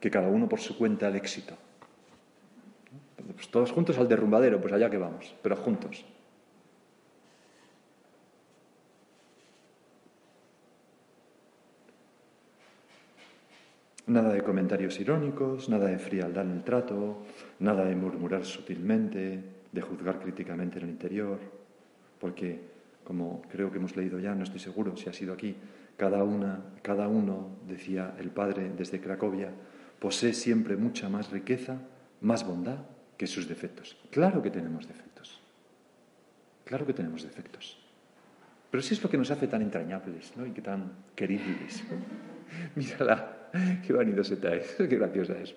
que 0.00 0.10
cada 0.10 0.28
uno 0.28 0.48
por 0.48 0.60
su 0.60 0.76
cuenta 0.76 1.06
al 1.06 1.16
éxito. 1.16 1.54
Pues 3.34 3.48
todos 3.48 3.72
juntos 3.72 3.98
al 3.98 4.08
derrumbadero, 4.08 4.60
pues 4.60 4.72
allá 4.72 4.88
que 4.88 4.98
vamos, 4.98 5.34
pero 5.42 5.56
juntos. 5.56 6.04
Nada 14.06 14.32
de 14.32 14.40
comentarios 14.42 15.00
irónicos, 15.00 15.68
nada 15.68 15.88
de 15.88 15.98
frialdad 15.98 16.44
en 16.44 16.52
el 16.52 16.62
trato, 16.62 17.22
nada 17.58 17.84
de 17.84 17.96
murmurar 17.96 18.44
sutilmente, 18.44 19.42
de 19.72 19.80
juzgar 19.80 20.20
críticamente 20.20 20.78
en 20.78 20.84
el 20.84 20.90
interior, 20.90 21.40
porque, 22.20 22.60
como 23.02 23.42
creo 23.50 23.72
que 23.72 23.78
hemos 23.78 23.96
leído 23.96 24.20
ya, 24.20 24.32
no 24.34 24.44
estoy 24.44 24.60
seguro 24.60 24.96
si 24.96 25.08
ha 25.08 25.12
sido 25.12 25.34
aquí, 25.34 25.56
cada, 25.96 26.22
una, 26.22 26.60
cada 26.82 27.08
uno, 27.08 27.48
decía 27.66 28.14
el 28.20 28.30
Padre 28.30 28.70
desde 28.76 29.00
Cracovia, 29.00 29.50
posee 29.98 30.32
siempre 30.32 30.76
mucha 30.76 31.08
más 31.08 31.30
riqueza, 31.30 31.78
más 32.20 32.46
bondad 32.46 32.78
que 33.16 33.26
sus 33.26 33.48
defectos. 33.48 33.96
Claro 34.10 34.42
que 34.42 34.50
tenemos 34.50 34.86
defectos. 34.86 35.40
Claro 36.64 36.86
que 36.86 36.92
tenemos 36.92 37.22
defectos. 37.22 37.78
Pero 38.70 38.82
sí 38.82 38.94
es 38.94 39.02
lo 39.02 39.08
que 39.08 39.16
nos 39.16 39.30
hace 39.30 39.46
tan 39.46 39.62
entrañables 39.62 40.36
¿no? 40.36 40.46
y 40.46 40.50
que 40.50 40.60
tan 40.60 40.92
queribles. 41.14 41.84
Mírala, 42.74 43.48
qué 43.86 43.92
vanidosa 43.92 44.34
es, 44.54 44.74
qué 44.76 44.86
graciosa 44.86 45.34
es. 45.38 45.54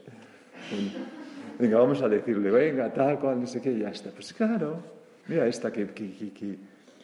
Venga, 1.57 1.77
vamos 1.77 2.01
a 2.01 2.07
decirle, 2.07 2.51
venga, 2.51 2.93
tal 2.93 3.19
cual, 3.19 3.41
no 3.41 3.47
sé 3.47 3.61
qué, 3.61 3.77
ya 3.77 3.89
está. 3.89 4.11
Pues 4.11 4.33
claro, 4.33 4.81
mira 5.27 5.45
esta 5.47 5.71
que, 5.71 5.89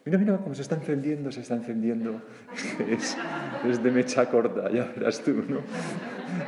Mira, 0.06 0.20
mira 0.20 0.38
cómo 0.38 0.54
se 0.54 0.62
está 0.62 0.76
encendiendo, 0.76 1.32
se 1.32 1.42
está 1.42 1.56
encendiendo. 1.56 2.22
Es, 2.90 3.18
es, 3.68 3.84
de 3.84 3.92
mecha 3.92 4.30
corta, 4.30 4.70
ya 4.72 4.86
verás 4.96 5.20
tú, 5.22 5.44
¿no? 5.48 5.62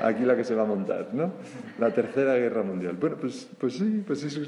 Aquí 0.04 0.24
la 0.24 0.36
que 0.36 0.44
se 0.44 0.56
va 0.56 0.64
a 0.64 0.66
montar, 0.66 1.14
¿no? 1.14 1.34
La 1.80 1.94
tercera 1.94 2.36
guerra 2.36 2.64
mundial. 2.64 2.98
Bueno, 3.00 3.18
pues, 3.20 3.50
pues 3.58 3.74
sí, 3.74 4.04
pues 4.06 4.24
eso, 4.24 4.42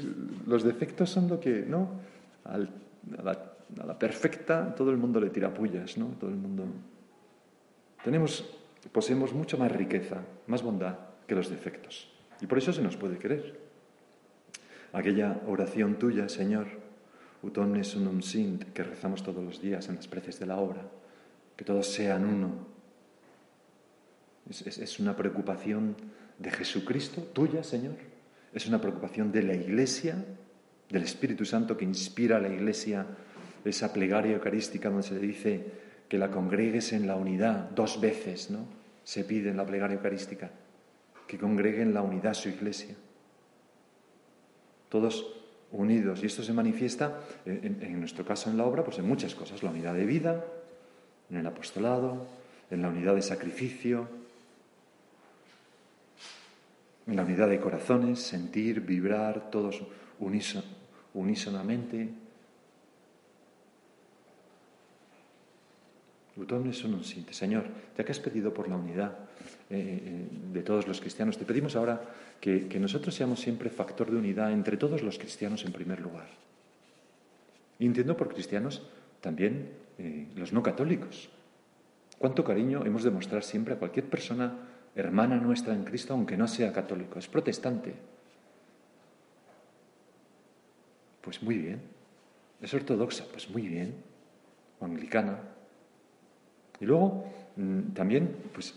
los 0.46 0.62
defectos 0.64 1.10
son 1.10 1.28
lo 1.28 1.40
que, 1.40 1.64
¿no? 1.66 1.88
a, 2.44 2.58
la, 3.22 3.98
perfecta 3.98 4.74
todo 4.74 4.90
el 4.90 4.96
mundo 4.96 5.20
le 5.20 5.30
tira 5.30 5.52
pullas, 5.52 5.96
¿no? 5.96 6.06
Todo 6.18 6.30
el 6.30 6.36
mundo... 6.36 6.64
Tenemos 8.04 8.44
poseemos 8.92 9.32
mucha 9.32 9.56
más 9.56 9.70
riqueza, 9.70 10.22
más 10.46 10.62
bondad 10.62 10.96
que 11.26 11.34
los 11.34 11.50
defectos. 11.50 12.10
Y 12.40 12.46
por 12.46 12.58
eso 12.58 12.72
se 12.72 12.82
nos 12.82 12.96
puede 12.96 13.18
querer. 13.18 13.58
Aquella 14.92 15.40
oración 15.46 15.96
tuya, 15.98 16.28
Señor, 16.28 16.66
utone 17.42 17.84
sunum 17.84 18.22
sint, 18.22 18.72
que 18.72 18.82
rezamos 18.82 19.22
todos 19.22 19.44
los 19.44 19.60
días 19.60 19.88
en 19.88 19.96
las 19.96 20.08
preces 20.08 20.40
de 20.40 20.46
la 20.46 20.56
obra, 20.56 20.82
que 21.56 21.64
todos 21.64 21.86
sean 21.86 22.24
uno. 22.24 22.69
Es, 24.48 24.98
una 24.98 25.16
preocupación 25.16 25.96
de 26.38 26.50
Jesucristo, 26.50 27.22
tuya, 27.22 27.62
Señor. 27.62 27.94
Es 28.52 28.66
una 28.66 28.80
preocupación 28.80 29.30
de 29.30 29.42
la 29.42 29.54
Iglesia, 29.54 30.24
del 30.88 31.02
Espíritu 31.02 31.44
Santo 31.44 31.76
que 31.76 31.84
inspira 31.84 32.38
a 32.38 32.40
la 32.40 32.48
Iglesia 32.48 33.06
esa 33.64 33.92
plegaria 33.92 34.32
eucarística 34.32 34.88
donde 34.88 35.06
se 35.06 35.18
dice 35.18 35.64
que 36.08 36.18
la 36.18 36.30
congregues 36.30 36.92
en 36.92 37.06
la 37.06 37.14
unidad 37.14 37.70
dos 37.70 38.00
veces, 38.00 38.50
¿no? 38.50 38.66
Se 39.04 39.24
pide 39.24 39.50
en 39.50 39.56
la 39.56 39.66
plegaria 39.66 39.96
eucarística 39.96 40.50
que 41.26 41.38
congreguen 41.38 41.94
la 41.94 42.02
unidad 42.02 42.34
su 42.34 42.48
iglesia. 42.48 42.96
Todos 44.88 45.40
unidos. 45.70 46.22
Y 46.22 46.26
esto 46.26 46.42
se 46.42 46.52
manifiesta, 46.52 47.20
en, 47.46 48.00
nuestro 48.00 48.24
caso 48.24 48.50
en 48.50 48.56
la 48.56 48.64
obra, 48.64 48.82
pues 48.82 48.98
en 48.98 49.06
muchas 49.06 49.34
cosas. 49.36 49.62
La 49.62 49.70
unidad 49.70 49.94
de 49.94 50.04
vida, 50.04 50.44
en 51.30 51.36
el 51.36 51.46
apostolado, 51.46 52.26
en 52.70 52.82
la 52.82 52.88
unidad 52.88 53.14
de 53.14 53.22
sacrificio, 53.22 54.08
la 57.16 57.22
unidad 57.22 57.48
de 57.48 57.60
corazones, 57.60 58.20
sentir, 58.20 58.80
vibrar, 58.80 59.50
todos 59.50 59.82
unísonamente, 61.14 62.10
Ut 66.40 66.50
son 66.72 67.04
Señor, 67.04 67.64
ya 67.96 68.04
que 68.04 68.12
has 68.12 68.18
pedido 68.18 68.54
por 68.54 68.68
la 68.68 68.76
unidad 68.76 69.12
eh, 69.68 70.00
eh, 70.02 70.28
de 70.52 70.62
todos 70.62 70.88
los 70.88 71.00
cristianos, 71.00 71.36
te 71.36 71.44
pedimos 71.44 71.76
ahora 71.76 72.00
que, 72.40 72.66
nosotros 72.80 73.14
seamos 73.14 73.40
siempre 73.40 73.68
factor 73.68 74.10
de 74.10 74.16
unidad 74.16 74.52
entre 74.52 74.76
todos 74.76 75.02
los 75.02 75.18
cristianos 75.18 75.64
en 75.64 75.72
primer 75.72 76.00
lugar. 76.00 76.28
Y 77.78 77.86
entiendo 77.86 78.16
por 78.16 78.32
cristianos 78.32 78.82
también 79.20 79.70
eh, 79.98 80.28
los 80.36 80.52
no 80.52 80.62
católicos. 80.62 81.28
Cuánto 82.18 82.44
cariño 82.44 82.84
hemos 82.86 83.02
de 83.02 83.10
mostrar 83.10 83.42
siempre 83.42 83.74
a 83.74 83.78
cualquier 83.78 84.06
persona 84.06 84.69
hermana 84.94 85.36
nuestra 85.36 85.74
en 85.74 85.84
Cristo, 85.84 86.14
aunque 86.14 86.36
no 86.36 86.48
sea 86.48 86.72
católico, 86.72 87.18
es 87.18 87.28
protestante. 87.28 87.94
Pues 91.20 91.42
muy 91.42 91.58
bien. 91.58 91.80
Es 92.60 92.74
ortodoxa, 92.74 93.24
pues 93.30 93.48
muy 93.50 93.68
bien. 93.68 93.94
O 94.80 94.84
anglicana. 94.84 95.38
Y 96.80 96.86
luego 96.86 97.24
mm, 97.56 97.92
también, 97.92 98.34
pues, 98.52 98.74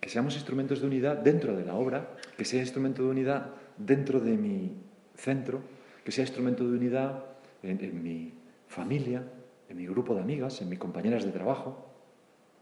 que 0.00 0.08
seamos 0.08 0.34
instrumentos 0.34 0.80
de 0.80 0.86
unidad 0.86 1.16
dentro 1.16 1.56
de 1.56 1.64
la 1.64 1.74
obra, 1.74 2.16
que 2.36 2.44
sea 2.44 2.60
instrumento 2.60 3.02
de 3.02 3.08
unidad 3.08 3.50
dentro 3.76 4.20
de 4.20 4.36
mi 4.36 4.72
centro, 5.16 5.60
que 6.04 6.12
sea 6.12 6.24
instrumento 6.24 6.68
de 6.68 6.76
unidad 6.76 7.24
en, 7.62 8.02
mi 8.02 8.32
familia, 8.68 9.24
en 9.68 9.76
mi 9.76 9.86
grupo 9.86 10.14
de 10.14 10.20
amigas, 10.20 10.60
en 10.62 10.68
mis 10.68 10.78
compañeras 10.78 11.24
de 11.24 11.32
trabajo, 11.32 11.95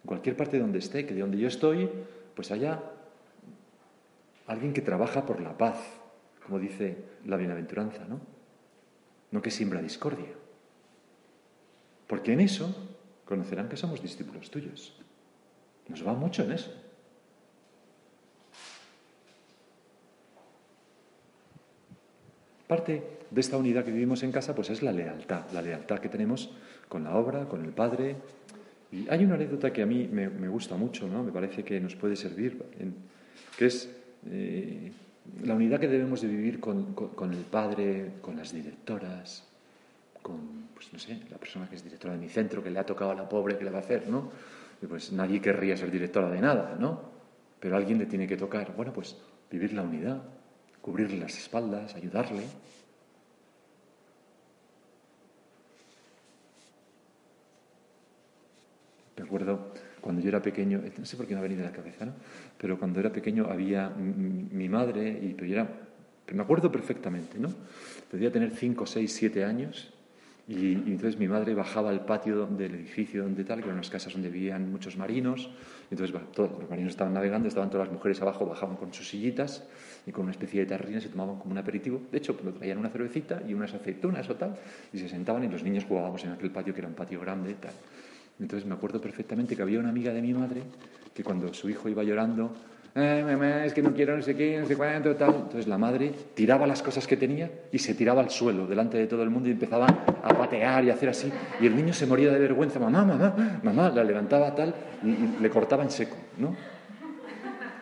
en 0.05 0.09
cualquier 0.09 0.37
parte 0.37 0.59
donde 0.59 0.81
esté, 0.81 1.07
que 1.07 1.15
de 1.15 1.21
donde 1.21 1.39
yo 1.39 1.49
estoy, 1.49 1.89
pues 2.37 2.51
haya 2.51 2.83
alguien 4.47 4.75
que 4.75 4.83
trabaja 4.83 5.25
por 5.25 5.41
la 5.41 5.57
paz, 5.57 5.79
como 6.45 6.59
dice 6.59 6.99
la 7.25 7.39
bienaventuranza, 7.39 8.05
¿no? 8.05 8.21
No 9.31 9.41
que 9.41 9.51
siembra 9.51 9.81
discordia. 9.81 10.29
Porque 12.07 12.35
en 12.35 12.41
eso 12.41 12.75
conocerán 13.25 13.71
que 13.71 13.79
somos 13.79 14.03
discípulos 14.03 14.51
tuyos. 14.51 14.95
Nos 15.89 16.07
va 16.07 16.13
mucho 16.13 16.43
en 16.43 16.53
eso. 16.53 16.71
Parte 22.67 23.03
de 23.31 23.41
esta 23.41 23.57
unidad 23.57 23.85
que 23.85 23.91
vivimos 23.91 24.23
en 24.23 24.33
casa, 24.33 24.55
pues 24.55 24.69
es 24.69 24.83
la 24.83 24.93
lealtad, 24.93 25.51
la 25.53 25.63
lealtad 25.63 25.99
que 25.99 26.09
tenemos 26.11 26.51
con 26.89 27.05
la 27.05 27.17
obra, 27.17 27.49
con 27.49 27.65
el 27.65 27.73
Padre. 27.73 28.17
Y 28.95 29.09
hay 29.11 29.25
una 29.25 29.35
anécdota 29.35 29.73
que 29.73 29.83
a 29.83 29.87
mí 29.87 30.09
me, 30.11 30.49
gusta 30.49 30.77
mucho, 30.77 31.09
¿no? 31.09 31.25
me 31.25 31.33
parece 31.33 31.65
que 31.65 31.81
nos 31.81 31.97
puede 31.97 32.15
servir, 32.15 32.63
que 33.59 33.67
es 33.67 33.91
eh, 34.31 34.93
la 35.43 35.55
unidad 35.55 35.81
que 35.81 35.89
debemos 35.89 36.21
de 36.21 36.29
vivir 36.29 36.61
con, 36.61 36.95
el 37.33 37.45
Padre, 37.51 38.13
con 38.21 38.37
las 38.37 38.53
directoras, 38.53 39.49
con, 40.23 40.69
pues 40.75 40.93
no 40.93 40.99
sé, 41.01 41.19
la 41.29 41.39
persona 41.39 41.69
que 41.69 41.75
es 41.75 41.83
directora 41.83 42.15
de 42.15 42.21
mi 42.21 42.29
centro, 42.29 42.63
que 42.63 42.71
le 42.71 42.79
ha 42.79 42.87
tocado 42.87 43.11
a 43.11 43.15
la 43.17 43.29
pobre, 43.29 43.59
que 43.59 43.65
le 43.65 43.71
va 43.71 43.79
a 43.79 43.81
hacer? 43.81 44.09
¿no? 44.09 44.31
pues 44.89 45.13
nadie 45.13 45.41
querría 45.41 45.77
ser 45.77 45.91
directora 45.91 46.31
de 46.31 46.41
nada, 46.41 46.77
¿no? 46.79 47.01
Pero 47.59 47.77
alguien 47.77 47.99
le 47.99 48.07
tiene 48.07 48.29
que 48.29 48.37
tocar. 48.37 48.77
Bueno, 48.77 48.93
pues 48.93 49.17
vivir 49.51 49.73
la 49.73 49.83
unidad, 49.83 50.23
cubrirle 50.83 51.19
las 51.19 51.39
espaldas, 51.39 51.95
ayudarle. 51.95 52.45
Recuerdo 59.16 59.73
cuando 60.00 60.21
yo 60.21 60.28
era 60.28 60.42
pequeño, 60.42 60.83
no 60.99 61.04
sé 61.04 61.16
por 61.16 61.26
qué 61.26 61.35
me 61.35 61.40
ha 61.40 61.42
venido 61.42 61.62
a 61.62 61.71
la 61.71 61.73
cabeza, 61.73 62.04
¿no? 62.04 62.12
pero 62.59 62.78
cuando 62.78 63.00
era 63.00 63.12
pequeño 63.12 63.47
había 63.47 63.88
mi 63.88 64.68
madre, 64.68 65.09
y 65.23 65.35
pero 65.35 65.52
era, 65.52 65.68
me 66.33 66.42
acuerdo 66.42 66.71
perfectamente, 66.71 67.38
¿no? 67.38 67.49
Podía 68.11 68.30
tener 68.30 68.50
5, 68.50 68.87
6, 68.87 69.12
7 69.12 69.44
años 69.44 69.94
y, 70.47 70.73
entonces 70.73 71.18
mi 71.18 71.26
madre 71.26 71.54
bajaba 71.54 71.88
al 71.88 72.04
patio 72.04 72.47
del 72.47 72.75
edificio 72.75 73.23
donde 73.23 73.44
tal, 73.44 73.59
que 73.61 73.64
eran 73.64 73.76
unas 73.76 73.88
casas 73.88 74.12
donde 74.12 74.28
vivían 74.28 74.71
muchos 74.71 74.97
marinos. 74.97 75.49
Y 75.90 75.94
entonces 75.94 76.14
todos 76.35 76.50
los 76.61 76.68
marinos 76.68 76.90
estaban 76.90 77.14
navegando, 77.14 77.49
estaban 77.49 77.71
todas 77.71 77.87
las 77.87 77.94
mujeres 77.94 78.21
abajo, 78.21 78.44
bajaban 78.44 78.76
con 78.76 78.92
sus 78.92 79.09
sillitas 79.09 79.64
y 80.06 80.12
con 80.12 80.25
una 80.25 80.33
especie 80.33 80.61
de 80.61 80.66
tarrina 80.66 81.00
se 81.00 81.09
tomaban 81.09 81.38
como 81.38 81.52
un 81.52 81.59
aperitivo. 81.59 82.00
De 82.12 82.18
hecho, 82.18 82.35
traían 82.35 82.79
una 82.79 82.90
cervecita 82.90 83.42
y 83.48 83.55
unas 83.55 83.72
aceitunas 83.72 84.29
o 84.29 84.37
tal, 84.37 84.57
y 84.92 84.98
se 84.98 85.09
sentaban 85.09 85.44
y 85.44 85.48
los 85.48 85.62
niños 85.62 85.85
jugábamos 85.85 86.22
en 86.24 86.33
aquel 86.33 86.50
patio 86.50 86.74
que 86.74 86.81
era 86.81 86.88
un 86.88 86.94
patio 86.94 87.20
grande 87.20 87.53
y 87.53 87.55
tal. 87.55 87.72
Entonces 88.40 88.68
me 88.68 88.75
acuerdo 88.75 89.01
perfectamente 89.01 89.57
que 89.57 89.62
había 89.62 89.79
una 89.79 89.90
amiga 89.90 90.12
de 90.12 90.23
mi 90.23 90.35
madre 90.35 90.62
que 91.14 91.23
cuando 91.23 91.55
su 91.55 91.70
hijo 91.70 91.88
iba 91.88 92.03
llorando 92.03 92.53
eh, 92.97 93.25
mamá, 93.27 93.64
es 93.64 93.75
que 93.75 93.83
no 93.83 93.92
quiero 93.92 94.16
no 94.16 94.23
sé 94.23 94.37
qué, 94.37 94.61
no 94.61 94.66
sé 94.66 94.77
cuánto, 94.77 95.16
tal. 95.16 95.35
Entonces 95.35 95.66
la 95.66 95.77
madre 95.77 96.12
tiraba 96.35 96.64
las 96.64 96.81
cosas 96.81 97.07
que 97.09 97.16
tenía 97.16 97.51
y 97.73 97.79
se 97.81 97.94
tiraba 97.94 98.20
al 98.20 98.31
suelo 98.31 98.68
delante 98.68 98.97
de 98.97 99.09
todo 99.09 99.25
el 99.25 99.31
mundo 99.31 99.49
y 99.49 99.53
empezaba 99.53 99.87
a 99.87 100.29
patear 100.29 100.85
y 100.85 100.90
a 100.90 100.94
hacer 100.94 101.09
así. 101.09 101.33
Y 101.61 101.66
el 101.66 101.75
niño 101.75 101.92
se 101.92 102.07
moría 102.07 102.31
de 102.31 102.38
vergüenza, 102.38 102.79
mamá, 102.79 103.05
mamá, 103.05 103.61
mamá, 103.64 103.90
la 103.90 104.05
levantaba 104.05 104.55
tal 104.55 104.73
y, 105.03 105.42
le 105.42 105.51
cortaba 105.51 105.83
en 105.83 105.90
seco, 105.90 106.16
¿no? 106.38 106.55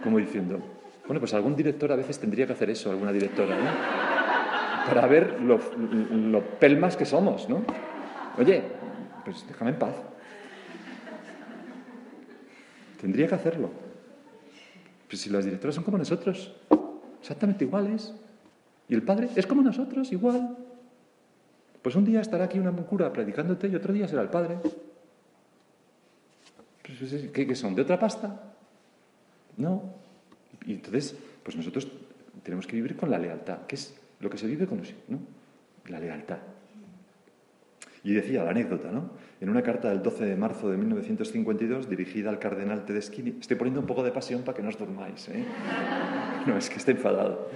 Como 0.02 0.16
diciendo, 0.16 0.58
bueno, 1.06 1.20
pues 1.20 1.34
algún 1.34 1.54
director 1.54 1.92
a 1.92 1.96
veces 1.96 2.18
tendría 2.18 2.46
que 2.46 2.54
hacer 2.54 2.70
eso, 2.70 2.90
alguna 2.90 3.12
directora, 3.12 3.54
¿no? 3.54 4.86
Para 4.86 5.06
ver 5.06 5.40
lo, 5.42 5.60
lo 6.10 6.40
pelmas 6.58 6.96
que 6.96 7.04
somos, 7.04 7.50
¿no? 7.50 7.62
Oye, 8.38 8.62
pues 9.26 9.44
déjame 9.46 9.72
en 9.72 9.78
paz. 9.78 10.11
Tendría 13.02 13.26
que 13.26 13.34
hacerlo. 13.34 13.68
Pues 15.08 15.20
si 15.20 15.28
las 15.28 15.44
directoras 15.44 15.74
son 15.74 15.82
como 15.82 15.98
nosotros, 15.98 16.54
exactamente 17.20 17.64
iguales. 17.64 18.14
Y 18.88 18.94
el 18.94 19.02
padre 19.02 19.28
es 19.34 19.44
como 19.44 19.60
nosotros, 19.60 20.12
igual. 20.12 20.56
Pues 21.82 21.96
un 21.96 22.04
día 22.04 22.20
estará 22.20 22.44
aquí 22.44 22.60
una 22.60 22.70
cura 22.70 23.12
predicándote 23.12 23.66
y 23.66 23.74
otro 23.74 23.92
día 23.92 24.06
será 24.06 24.22
el 24.22 24.28
padre. 24.28 24.58
Pues, 26.86 27.30
¿Qué, 27.32 27.54
son? 27.56 27.74
¿De 27.74 27.82
otra 27.82 27.98
pasta? 27.98 28.40
No. 29.56 29.82
Y 30.64 30.74
entonces, 30.74 31.16
pues 31.42 31.56
nosotros 31.56 31.88
tenemos 32.44 32.68
que 32.68 32.76
vivir 32.76 32.96
con 32.96 33.10
la 33.10 33.18
lealtad, 33.18 33.66
que 33.66 33.74
es 33.74 33.96
lo 34.20 34.30
que 34.30 34.38
se 34.38 34.46
vive 34.46 34.68
con 34.68 34.78
los 34.78 34.94
¿no? 35.08 35.18
La 35.88 35.98
lealtad. 35.98 36.38
Y 38.04 38.12
decía 38.12 38.44
la 38.44 38.50
anécdota, 38.50 38.92
¿no? 38.92 39.10
En 39.42 39.48
una 39.48 39.60
carta 39.60 39.90
del 39.90 40.04
12 40.04 40.24
de 40.24 40.36
marzo 40.36 40.70
de 40.70 40.76
1952, 40.76 41.90
dirigida 41.90 42.30
al 42.30 42.38
cardenal 42.38 42.84
Tedeschini, 42.84 43.38
estoy 43.40 43.56
poniendo 43.56 43.80
un 43.80 43.88
poco 43.88 44.04
de 44.04 44.12
pasión 44.12 44.42
para 44.42 44.54
que 44.54 44.62
no 44.62 44.68
os 44.68 44.78
durmáis, 44.78 45.28
¿eh? 45.30 45.44
No, 46.46 46.56
es 46.56 46.70
que 46.70 46.76
esté 46.76 46.92
enfadado. 46.92 47.50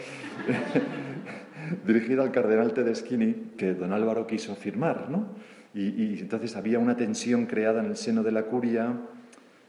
dirigida 1.87 2.25
al 2.25 2.33
cardenal 2.33 2.72
Tedeschini, 2.72 3.53
que 3.57 3.75
don 3.75 3.92
Álvaro 3.92 4.27
quiso 4.27 4.57
firmar, 4.57 5.11
¿no? 5.11 5.29
Y, 5.75 6.18
entonces 6.18 6.57
había 6.57 6.81
una 6.81 6.96
tensión 6.96 7.46
creada 7.46 7.79
en 7.85 7.87
el 7.87 7.96
seno 7.96 8.25
de 8.25 8.33
la 8.33 8.46
curia, 8.46 8.92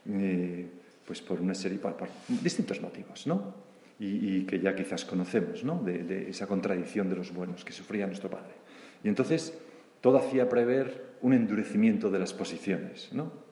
eh, 0.10 0.66
pues 1.06 1.22
por 1.22 1.40
una 1.40 1.54
serie, 1.54 1.78
por, 1.78 1.94
distintos 2.42 2.82
motivos, 2.82 3.28
¿no? 3.28 3.54
Y, 4.00 4.42
que 4.46 4.60
ya 4.60 4.76
quizás 4.76 5.06
conocemos, 5.06 5.64
¿no? 5.64 5.84
De, 5.84 6.02
de 6.02 6.32
esa 6.32 6.48
contradicción 6.48 7.12
de 7.12 7.16
los 7.16 7.32
buenos 7.32 7.64
que 7.64 7.74
sufría 7.74 8.08
nuestro 8.08 8.32
padre. 8.32 8.56
Y 9.04 9.08
entonces 9.08 9.54
todo 10.02 10.18
hacía 10.18 10.50
prever 10.50 11.16
un 11.22 11.34
endurecimiento 11.34 12.10
de 12.10 12.20
las 12.20 12.34
posiciones, 12.34 13.10
¿no? 13.12 13.48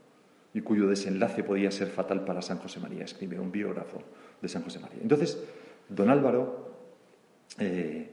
y 0.55 0.61
cuyo 0.61 0.87
desenlace 0.87 1.43
podía 1.43 1.69
ser 1.69 1.89
fatal 1.89 2.23
para 2.23 2.41
San 2.41 2.59
José 2.59 2.79
María, 2.79 3.03
escribe 3.03 3.37
un 3.37 3.51
biógrafo 3.51 4.01
de 4.41 4.47
San 4.47 4.63
José 4.63 4.79
María. 4.79 4.99
Entonces, 5.01 5.37
don 5.89 6.09
Álvaro, 6.09 6.71
eh, 7.59 8.09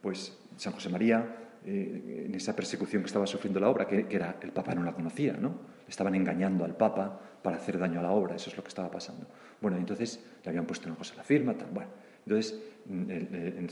pues 0.00 0.38
San 0.56 0.72
José 0.72 0.88
María, 0.88 1.50
eh, 1.66 2.24
en 2.26 2.34
esa 2.34 2.56
persecución 2.56 3.02
que 3.02 3.08
estaba 3.08 3.26
sufriendo 3.26 3.60
la 3.60 3.68
obra, 3.68 3.86
que, 3.86 4.06
era 4.08 4.38
el 4.40 4.52
Papa 4.52 4.74
no 4.74 4.82
la 4.82 4.94
conocía, 4.94 5.34
¿no? 5.34 5.54
Estaban 5.86 6.14
engañando 6.14 6.64
al 6.64 6.78
Papa 6.78 7.20
para 7.42 7.58
hacer 7.58 7.78
daño 7.78 8.00
a 8.00 8.02
la 8.02 8.12
obra, 8.12 8.36
eso 8.36 8.48
es 8.48 8.56
lo 8.56 8.62
que 8.62 8.70
estaba 8.70 8.90
pasando. 8.90 9.26
Bueno, 9.60 9.76
entonces 9.76 10.24
le 10.42 10.48
habían 10.48 10.64
puesto 10.64 10.88
una 10.88 10.96
cosa 10.96 11.12
en 11.12 11.18
la 11.18 11.24
firma, 11.24 11.52
tal, 11.52 11.68
bueno. 11.72 11.90
Entonces, 12.26 12.58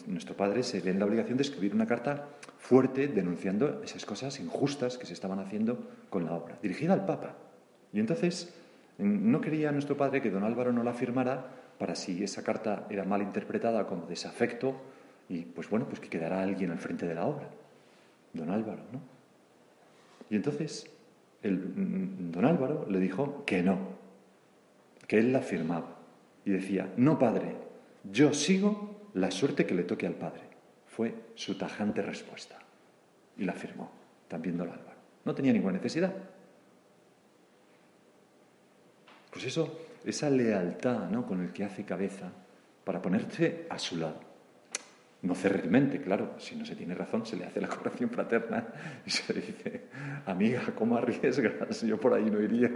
nuestro 0.06 0.36
padre 0.36 0.62
se 0.62 0.80
ve 0.80 0.90
en 0.90 0.98
la 0.98 1.06
obligación 1.06 1.36
de 1.36 1.42
escribir 1.42 1.74
una 1.74 1.86
carta 1.86 2.28
fuerte 2.58 3.08
denunciando 3.08 3.82
esas 3.82 4.04
cosas 4.04 4.38
injustas 4.40 4.98
que 4.98 5.06
se 5.06 5.14
estaban 5.14 5.38
haciendo 5.40 5.78
con 6.10 6.24
la 6.24 6.34
obra, 6.34 6.58
dirigida 6.62 6.92
al 6.92 7.06
Papa. 7.06 7.36
Y 7.92 8.00
entonces, 8.00 8.54
no 8.98 9.40
quería 9.40 9.72
nuestro 9.72 9.96
padre 9.96 10.20
que 10.20 10.30
don 10.30 10.44
Álvaro 10.44 10.72
no 10.72 10.82
la 10.82 10.94
firmara 10.94 11.46
para 11.78 11.94
si 11.94 12.22
esa 12.22 12.44
carta 12.44 12.86
era 12.90 13.04
mal 13.04 13.22
interpretada 13.22 13.86
como 13.86 14.06
desafecto 14.06 14.76
y 15.28 15.42
pues 15.42 15.70
bueno, 15.70 15.86
pues 15.86 16.00
que 16.00 16.08
quedara 16.08 16.42
alguien 16.42 16.70
al 16.70 16.78
frente 16.78 17.06
de 17.06 17.14
la 17.14 17.24
obra. 17.24 17.48
Don 18.32 18.50
Álvaro, 18.50 18.82
¿no? 18.92 19.00
Y 20.28 20.36
entonces 20.36 20.90
el, 21.42 22.30
don 22.30 22.44
Álvaro 22.44 22.86
le 22.88 23.00
dijo 23.00 23.44
que 23.46 23.62
no, 23.62 23.78
que 25.06 25.18
él 25.18 25.32
la 25.32 25.40
firmaba. 25.40 25.96
Y 26.44 26.50
decía, 26.50 26.92
no 26.96 27.18
padre, 27.18 27.56
yo 28.04 28.32
sigo 28.32 29.10
la 29.14 29.30
suerte 29.30 29.66
que 29.66 29.74
le 29.74 29.84
toque 29.84 30.06
al 30.06 30.14
Padre. 30.14 30.42
Fue 30.86 31.14
su 31.34 31.56
tajante 31.56 32.02
respuesta. 32.02 32.58
Y 33.36 33.44
la 33.44 33.52
firmó, 33.52 33.90
también 34.28 34.56
don 34.56 34.70
Álvaro. 34.70 34.98
No 35.24 35.34
tenía 35.34 35.52
ninguna 35.52 35.74
necesidad. 35.74 36.14
Pues 39.30 39.44
eso, 39.44 39.80
esa 40.04 40.28
lealtad 40.30 41.08
¿no? 41.08 41.26
con 41.26 41.40
el 41.40 41.52
que 41.52 41.64
hace 41.64 41.84
cabeza 41.84 42.32
para 42.84 43.00
ponerse 43.00 43.66
a 43.70 43.78
su 43.78 43.96
lado. 43.96 44.29
No 45.22 45.34
cerrilmente, 45.34 46.00
claro, 46.00 46.34
si 46.38 46.56
no 46.56 46.64
se 46.64 46.74
tiene 46.74 46.94
razón, 46.94 47.26
se 47.26 47.36
le 47.36 47.44
hace 47.44 47.60
la 47.60 47.68
corrección 47.68 48.08
fraterna 48.08 48.68
y 49.04 49.10
se 49.10 49.34
le 49.34 49.40
dice, 49.42 49.82
amiga, 50.24 50.62
¿cómo 50.74 50.96
arriesgas? 50.96 51.82
Yo 51.82 52.00
por 52.00 52.14
ahí 52.14 52.30
no 52.30 52.40
iría, 52.40 52.70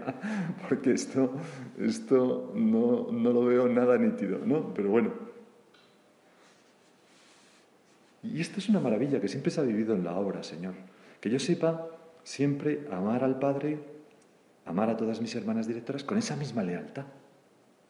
porque 0.69 0.93
esto, 0.93 1.33
esto 1.79 2.53
no, 2.55 3.11
no 3.11 3.33
lo 3.33 3.47
veo 3.47 3.67
nada 3.67 3.97
nítido, 3.97 4.41
¿no? 4.45 4.75
Pero 4.75 4.91
bueno. 4.91 5.13
Y 8.23 8.41
esto 8.41 8.59
es 8.59 8.69
una 8.69 8.81
maravilla 8.81 9.21
que 9.21 9.29
siempre 9.29 9.51
se 9.51 9.61
ha 9.61 9.65
vivido 9.65 9.95
en 9.95 10.05
la 10.05 10.15
obra, 10.17 10.43
Señor. 10.43 10.75
Que 11.21 11.31
yo 11.31 11.39
sepa 11.39 11.89
siempre 12.25 12.87
amar 12.91 13.25
al 13.25 13.39
Padre, 13.39 13.79
amar 14.67 14.91
a 14.91 14.97
todas 14.99 15.21
mis 15.21 15.35
hermanas 15.35 15.67
directoras 15.67 16.05
con 16.05 16.19
esa 16.19 16.37
misma 16.37 16.63
lealtad. 16.63 17.05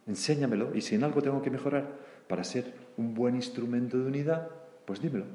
Enséñamelo 0.07 0.75
y 0.77 0.81
si 0.81 0.95
en 0.95 1.03
algo 1.03 1.23
tengo 1.23 1.43
que 1.43 1.51
mejorar 1.51 1.89
para 2.29 2.45
ser 2.45 2.84
un 2.97 3.15
buen 3.15 3.35
instrumento 3.35 3.99
de 3.99 4.07
unidad, 4.07 4.49
pues 4.85 5.01
dímelo. 5.01 5.27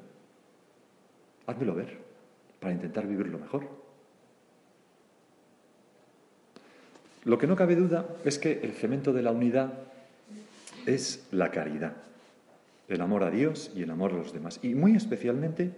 Házmelo 1.45 1.75
ver 1.75 1.97
para 2.59 2.73
intentar 2.73 3.07
vivirlo 3.07 3.39
mejor. 3.39 3.67
Lo 7.25 7.37
que 7.37 7.47
no 7.47 7.55
cabe 7.55 7.75
duda 7.75 8.05
es 8.23 8.39
que 8.39 8.61
el 8.63 8.73
cemento 8.73 9.13
de 9.13 9.21
la 9.21 9.31
unidad 9.31 9.73
es 10.85 11.27
la 11.31 11.51
caridad, 11.51 11.93
el 12.87 13.01
amor 13.01 13.23
a 13.23 13.31
Dios 13.31 13.71
y 13.75 13.83
el 13.83 13.91
amor 13.91 14.11
a 14.11 14.17
los 14.17 14.33
demás. 14.33 14.59
Y 14.63 14.73
muy 14.73 14.95
especialmente 14.95 15.71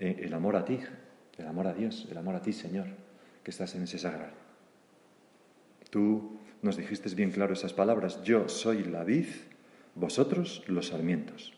eh, 0.00 0.20
el 0.22 0.34
amor 0.34 0.56
a 0.56 0.64
ti, 0.64 0.80
el 1.38 1.46
amor 1.46 1.68
a 1.68 1.74
Dios, 1.74 2.06
el 2.10 2.18
amor 2.18 2.34
a 2.34 2.42
ti, 2.42 2.52
Señor, 2.52 2.86
que 3.42 3.50
estás 3.50 3.74
en 3.74 3.82
ese 3.82 3.98
sagrario. 3.98 4.34
Tú 5.90 6.38
nos 6.62 6.76
dijiste 6.76 7.14
bien 7.14 7.30
claro 7.30 7.52
esas 7.52 7.72
palabras, 7.72 8.22
yo 8.24 8.48
soy 8.48 8.84
la 8.84 9.04
vid, 9.04 9.26
vosotros 9.94 10.62
los 10.66 10.88
sarmientos. 10.88 11.52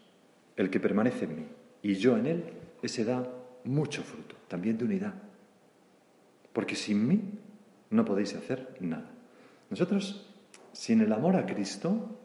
El 0.56 0.70
que 0.70 0.80
permanece 0.80 1.24
en 1.24 1.36
mí 1.36 1.46
y 1.82 1.94
yo 1.94 2.16
en 2.16 2.26
él, 2.26 2.44
ese 2.82 3.04
da 3.04 3.28
mucho 3.64 4.02
fruto, 4.02 4.36
también 4.48 4.78
de 4.78 4.84
unidad. 4.84 5.14
Porque 6.52 6.74
sin 6.74 7.06
mí 7.06 7.20
no 7.90 8.04
podéis 8.04 8.34
hacer 8.34 8.76
nada. 8.80 9.10
Nosotros, 9.70 10.26
sin 10.72 11.00
el 11.00 11.12
amor 11.12 11.36
a 11.36 11.46
Cristo, 11.46 12.18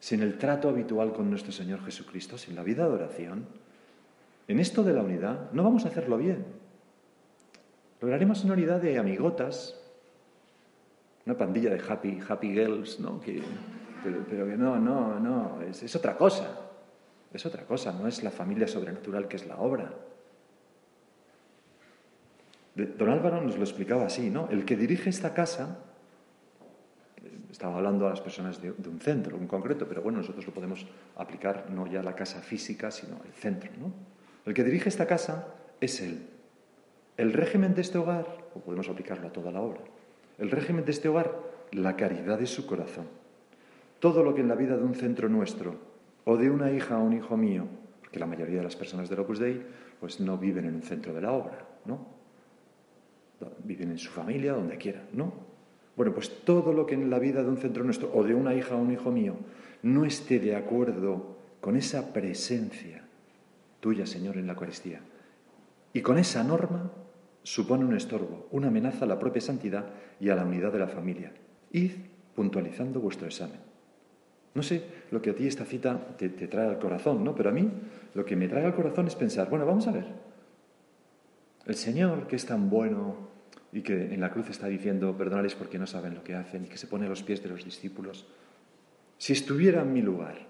sin 0.00 0.22
el 0.22 0.38
trato 0.38 0.68
habitual 0.68 1.12
con 1.12 1.30
nuestro 1.30 1.52
Señor 1.52 1.84
Jesucristo, 1.84 2.38
sin 2.38 2.54
la 2.54 2.62
vida 2.62 2.86
de 2.88 2.94
oración, 2.94 3.46
en 4.48 4.60
esto 4.60 4.84
de 4.84 4.94
la 4.94 5.02
unidad 5.02 5.50
no 5.52 5.64
vamos 5.64 5.84
a 5.84 5.88
hacerlo 5.88 6.18
bien. 6.18 6.44
Lograremos 8.00 8.44
una 8.44 8.54
unidad 8.54 8.80
de 8.80 8.98
amigotas, 8.98 9.80
una 11.24 11.36
pandilla 11.36 11.70
de 11.70 11.80
happy, 11.80 12.20
happy 12.26 12.52
girls, 12.52 13.00
¿no? 13.00 13.20
Que, 13.20 13.42
pero, 14.28 14.46
que 14.46 14.56
no, 14.56 14.78
no, 14.78 15.18
no, 15.20 15.62
es, 15.62 15.94
otra 15.96 16.16
cosa. 16.16 16.62
Es 17.32 17.44
otra 17.44 17.64
cosa, 17.64 17.92
no 17.92 18.06
es 18.06 18.22
la 18.22 18.30
familia 18.30 18.66
sobrenatural 18.66 19.28
que 19.28 19.36
es 19.36 19.46
la 19.46 19.58
obra. 19.58 19.92
Don 22.74 23.08
Álvaro 23.08 23.40
nos 23.40 23.56
lo 23.56 23.62
explicaba 23.62 24.06
así, 24.06 24.30
¿no? 24.30 24.48
El 24.50 24.64
que 24.64 24.76
dirige 24.76 25.10
esta 25.10 25.34
casa, 25.34 25.78
estaba 27.50 27.76
hablando 27.76 28.06
a 28.06 28.10
las 28.10 28.20
personas 28.20 28.60
de, 28.60 28.72
de, 28.72 28.88
un 28.88 29.00
centro 29.00 29.36
en 29.36 29.46
concreto, 29.46 29.86
pero 29.88 30.02
bueno, 30.02 30.18
nosotros 30.18 30.46
lo 30.46 30.52
podemos 30.52 30.86
aplicar 31.16 31.70
no 31.70 31.86
ya 31.86 32.00
a 32.00 32.02
la 32.02 32.14
casa 32.14 32.40
física, 32.40 32.90
sino 32.90 33.20
el 33.24 33.32
centro, 33.32 33.70
¿no? 33.78 33.92
El 34.44 34.54
que 34.54 34.62
dirige 34.62 34.88
esta 34.88 35.06
casa 35.06 35.54
es 35.80 36.00
él. 36.00 36.26
El 37.16 37.32
régimen 37.32 37.74
de 37.74 37.80
este 37.80 37.98
hogar, 37.98 38.26
o 38.54 38.60
podemos 38.60 38.88
aplicarlo 38.88 39.28
a 39.28 39.32
toda 39.32 39.50
la 39.50 39.60
obra, 39.60 39.80
el 40.38 40.50
régimen 40.50 40.84
de 40.84 40.92
este 40.92 41.08
hogar, 41.08 41.32
la 41.72 41.96
caridad 41.96 42.38
de 42.38 42.46
su 42.46 42.66
corazón. 42.66 43.06
Todo 44.00 44.22
lo 44.22 44.34
que 44.34 44.42
en 44.42 44.48
la 44.48 44.54
vida 44.54 44.76
de 44.76 44.84
un 44.84 44.94
centro 44.94 45.28
nuestro, 45.28 45.74
o 46.24 46.36
de 46.36 46.50
una 46.50 46.70
hija 46.72 46.98
o 46.98 47.04
un 47.04 47.12
hijo 47.12 47.36
mío, 47.36 47.66
porque 48.00 48.18
la 48.18 48.26
mayoría 48.26 48.58
de 48.58 48.64
las 48.64 48.76
personas 48.76 49.08
del 49.08 49.20
Opus 49.20 49.38
Dei, 49.38 49.62
pues 50.00 50.20
no 50.20 50.36
viven 50.36 50.66
en 50.66 50.74
un 50.74 50.82
centro 50.82 51.14
de 51.14 51.20
la 51.20 51.32
obra, 51.32 51.66
¿no? 51.84 52.06
Viven 53.64 53.90
en 53.90 53.98
su 53.98 54.10
familia, 54.10 54.52
donde 54.52 54.76
quieran, 54.76 55.04
¿no? 55.12 55.32
Bueno, 55.96 56.12
pues 56.12 56.44
todo 56.44 56.72
lo 56.72 56.84
que 56.84 56.94
en 56.94 57.08
la 57.08 57.18
vida 57.18 57.42
de 57.42 57.48
un 57.48 57.56
centro 57.56 57.84
nuestro, 57.84 58.10
o 58.14 58.22
de 58.22 58.34
una 58.34 58.54
hija 58.54 58.76
o 58.76 58.78
un 58.78 58.92
hijo 58.92 59.10
mío, 59.10 59.36
no 59.82 60.04
esté 60.04 60.38
de 60.38 60.56
acuerdo 60.56 61.36
con 61.60 61.76
esa 61.76 62.12
presencia 62.12 63.04
tuya, 63.80 64.06
Señor, 64.06 64.36
en 64.36 64.46
la 64.46 64.54
Eucaristía, 64.54 65.00
y 65.92 66.02
con 66.02 66.18
esa 66.18 66.44
norma, 66.44 66.90
supone 67.42 67.84
un 67.84 67.96
estorbo, 67.96 68.48
una 68.50 68.68
amenaza 68.68 69.04
a 69.04 69.08
la 69.08 69.18
propia 69.18 69.40
santidad 69.40 69.86
y 70.18 70.28
a 70.28 70.34
la 70.34 70.44
unidad 70.44 70.72
de 70.72 70.80
la 70.80 70.88
familia. 70.88 71.32
Id 71.70 71.92
puntualizando 72.34 73.00
vuestro 73.00 73.26
examen. 73.26 73.65
No 74.56 74.62
sé 74.62 74.82
lo 75.10 75.22
que 75.22 75.30
a 75.30 75.34
ti 75.34 75.46
esta 75.46 75.64
cita 75.64 76.16
te, 76.16 76.28
trae 76.28 76.68
al 76.68 76.78
corazón, 76.78 77.22
¿no? 77.22 77.34
Pero 77.34 77.50
a 77.50 77.52
mí 77.52 77.70
lo 78.14 78.24
que 78.24 78.34
me 78.34 78.48
trae 78.48 78.64
al 78.64 78.74
corazón 78.74 79.06
es 79.06 79.14
pensar, 79.14 79.48
bueno, 79.48 79.66
vamos 79.66 79.86
a 79.86 79.92
ver. 79.92 80.06
El 81.66 81.74
Señor, 81.74 82.26
que 82.26 82.36
es 82.36 82.46
tan 82.46 82.70
bueno 82.70 83.28
y 83.72 83.82
que 83.82 84.14
en 84.14 84.20
la 84.20 84.30
cruz 84.30 84.50
está 84.50 84.66
diciendo, 84.66 85.16
perdonales 85.16 85.54
porque 85.54 85.78
no 85.78 85.86
saben 85.86 86.14
lo 86.14 86.24
que 86.24 86.34
hacen 86.34 86.64
y 86.64 86.68
que 86.68 86.78
se 86.78 86.86
pone 86.86 87.06
a 87.06 87.08
los 87.08 87.22
pies 87.22 87.42
de 87.42 87.50
los 87.50 87.64
discípulos, 87.64 88.26
si 89.18 89.32
estuviera 89.32 89.82
en 89.82 89.92
mi 89.92 90.02
lugar, 90.02 90.46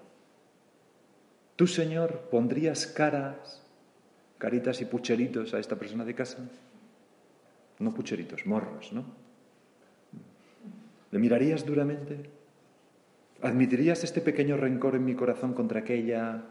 tú, 1.55 1.67
Señor, 1.67 2.29
pondrías 2.31 2.87
caras, 2.87 3.63
caritas 4.37 4.81
y 4.81 4.85
pucheritos 4.85 5.53
a 5.53 5.59
esta 5.59 5.75
persona 5.75 6.05
de 6.05 6.15
casa 6.15 6.39
no 7.79 7.93
pucheritos, 7.93 8.45
morros, 8.45 8.91
¿no? 8.91 9.05
¿Le 11.11 11.19
mirarías 11.19 11.65
duramente? 11.65 12.36
¿Admitirías 13.41 14.03
este 14.03 14.21
pequeño 14.21 14.57
rencor 14.57 14.95
en 14.95 15.05
mi 15.05 15.15
corazón 15.15 15.53
contra 15.53 15.81
aquella 15.81 16.43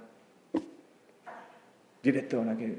directora 2.02 2.56
que... 2.56 2.78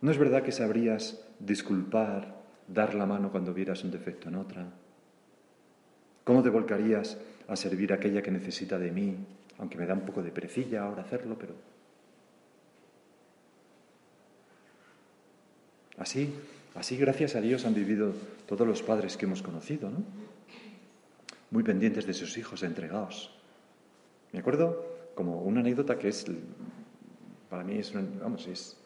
¿No 0.00 0.12
es 0.12 0.18
verdad 0.18 0.42
que 0.42 0.52
sabrías 0.52 1.26
disculpar, 1.40 2.36
dar 2.68 2.94
la 2.94 3.04
mano 3.04 3.32
cuando 3.32 3.52
vieras 3.52 3.82
un 3.82 3.90
defecto 3.90 4.28
en 4.28 4.36
otra? 4.36 4.66
¿Cómo 6.22 6.42
te 6.42 6.50
volcarías 6.50 7.18
a 7.48 7.56
servir 7.56 7.92
a 7.92 7.96
aquella 7.96 8.22
que 8.22 8.30
necesita 8.30 8.78
de 8.78 8.92
mí? 8.92 9.16
Aunque 9.58 9.76
me 9.76 9.86
da 9.86 9.94
un 9.94 10.02
poco 10.02 10.22
de 10.22 10.30
perecilla 10.30 10.84
ahora 10.84 11.02
hacerlo, 11.02 11.36
pero 11.36 11.54
Así, 15.98 16.32
así 16.78 16.96
gracias 16.96 17.34
a 17.34 17.40
Dios 17.40 17.66
han 17.66 17.74
vivido 17.74 18.12
todos 18.46 18.66
los 18.66 18.82
padres 18.82 19.16
que 19.16 19.26
hemos 19.26 19.42
conocido, 19.42 19.90
¿no? 19.90 20.04
Muy 21.50 21.64
pendientes 21.64 22.06
de 22.06 22.14
sus 22.14 22.38
hijos, 22.38 22.62
entregados. 22.62 23.34
Me 24.32 24.38
acuerdo 24.38 24.86
como 25.14 25.42
una 25.42 25.60
anécdota 25.60 25.98
que 25.98 26.08
es, 26.08 26.26
para 27.50 27.64
mí 27.64 27.78
es, 27.78 27.92
vamos, 28.20 28.46
es, 28.46 28.76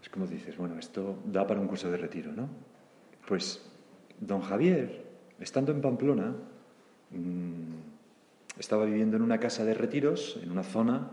es 0.00 0.08
como 0.08 0.26
dices, 0.26 0.56
bueno, 0.56 0.78
esto 0.78 1.18
da 1.24 1.46
para 1.46 1.60
un 1.60 1.66
curso 1.66 1.90
de 1.90 1.96
retiro, 1.96 2.30
¿no? 2.32 2.48
Pues 3.26 3.60
don 4.20 4.40
Javier, 4.40 5.04
estando 5.40 5.72
en 5.72 5.80
Pamplona, 5.80 6.34
mm, 7.10 8.58
estaba 8.58 8.84
viviendo 8.84 9.16
en 9.16 9.22
una 9.22 9.40
casa 9.40 9.64
de 9.64 9.74
retiros, 9.74 10.38
en 10.42 10.52
una 10.52 10.62
zona, 10.62 11.10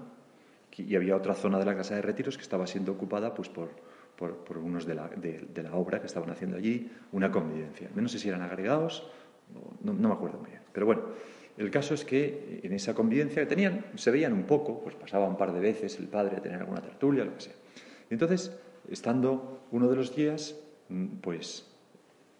y 0.77 0.95
había 0.95 1.15
otra 1.15 1.33
zona 1.33 1.57
de 1.57 1.65
la 1.65 1.75
casa 1.75 1.95
de 1.95 2.01
retiros 2.01 2.37
que 2.37 2.43
estaba 2.43 2.67
siendo 2.67 2.91
ocupada 2.91 3.33
pues 3.33 3.49
por, 3.49 3.69
por, 4.17 4.57
unos 4.57 4.85
de 4.85 4.95
la, 4.95 5.09
obra 5.73 5.99
que 5.99 6.07
estaban 6.07 6.29
haciendo 6.29 6.57
allí, 6.57 6.89
una 7.11 7.31
convivencia. 7.31 7.89
No 7.95 8.07
sé 8.07 8.19
si 8.19 8.29
eran 8.29 8.41
agregados, 8.41 9.09
no, 9.83 9.93
me 9.93 10.13
acuerdo 10.13 10.39
muy 10.39 10.49
bien. 10.49 10.61
Pero 10.71 10.85
bueno, 10.85 11.03
el 11.57 11.69
caso 11.71 11.93
es 11.93 12.05
que 12.05 12.61
en 12.63 12.73
esa 12.73 12.93
convivencia 12.93 13.41
que 13.41 13.47
tenían, 13.47 13.85
se 13.95 14.11
veían 14.11 14.33
un 14.33 14.43
poco, 14.43 14.81
pues 14.81 14.95
pasaba 14.95 15.27
un 15.27 15.37
par 15.37 15.53
de 15.53 15.59
veces 15.59 15.99
el 15.99 16.07
padre 16.07 16.37
a 16.37 16.41
tener 16.41 16.59
alguna 16.59 16.81
tertulia, 16.81 17.25
lo 17.25 17.33
que 17.35 17.41
sea. 17.41 17.55
entonces, 18.09 18.57
estando 18.89 19.65
uno 19.71 19.87
de 19.89 19.95
los 19.95 20.15
días, 20.15 20.59
mm, 20.89 21.17
pues 21.21 21.71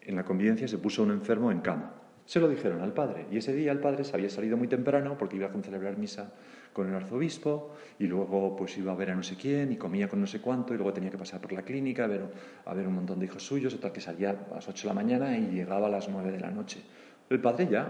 en 0.01 0.15
la 0.15 0.23
convivencia 0.23 0.67
se 0.67 0.77
puso 0.77 1.03
un 1.03 1.11
enfermo 1.11 1.51
en 1.51 1.61
cama. 1.61 1.93
Se 2.25 2.39
lo 2.39 2.47
dijeron 2.47 2.81
al 2.81 2.93
padre 2.93 3.27
y 3.31 3.38
ese 3.38 3.53
día 3.53 3.71
el 3.71 3.79
padre 3.79 4.03
se 4.03 4.15
había 4.15 4.29
salido 4.29 4.57
muy 4.57 4.67
temprano 4.67 5.15
porque 5.17 5.35
iba 5.35 5.47
a 5.47 5.61
celebrar 5.61 5.97
misa 5.97 6.33
con 6.75 6.89
el 6.89 6.95
arzobispo 6.95 7.71
y 7.97 8.05
luego 8.05 8.53
pues 8.53 8.77
iba 8.77 8.91
a 8.91 8.95
ver 8.95 9.11
a 9.11 9.15
no 9.15 9.23
sé 9.23 9.38
quién 9.38 9.71
y 9.71 9.77
comía 9.77 10.09
con 10.09 10.19
no 10.19 10.27
sé 10.27 10.41
cuánto 10.41 10.73
y 10.73 10.77
luego 10.77 10.91
tenía 10.91 11.09
que 11.09 11.17
pasar 11.17 11.39
por 11.39 11.53
la 11.53 11.61
clínica 11.61 12.03
a 12.03 12.07
ver, 12.07 12.25
a 12.65 12.73
ver 12.73 12.85
un 12.85 12.95
montón 12.95 13.17
de 13.17 13.27
hijos 13.27 13.47
suyos, 13.47 13.79
tal 13.79 13.93
que 13.93 14.01
salía 14.01 14.31
a 14.51 14.55
las 14.55 14.67
8 14.67 14.81
de 14.81 14.88
la 14.89 14.93
mañana 14.93 15.38
y 15.38 15.51
llegaba 15.51 15.88
a 15.88 15.89
las 15.89 16.09
9 16.09 16.33
de 16.33 16.39
la 16.41 16.51
noche. 16.51 16.81
El 17.29 17.39
padre 17.39 17.69
ya, 17.71 17.88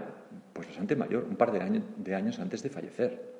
pues 0.52 0.68
bastante 0.68 0.94
mayor, 0.94 1.26
un 1.28 1.34
par 1.34 1.50
de 1.50 2.14
años 2.14 2.38
antes 2.38 2.62
de 2.62 2.70
fallecer. 2.70 3.34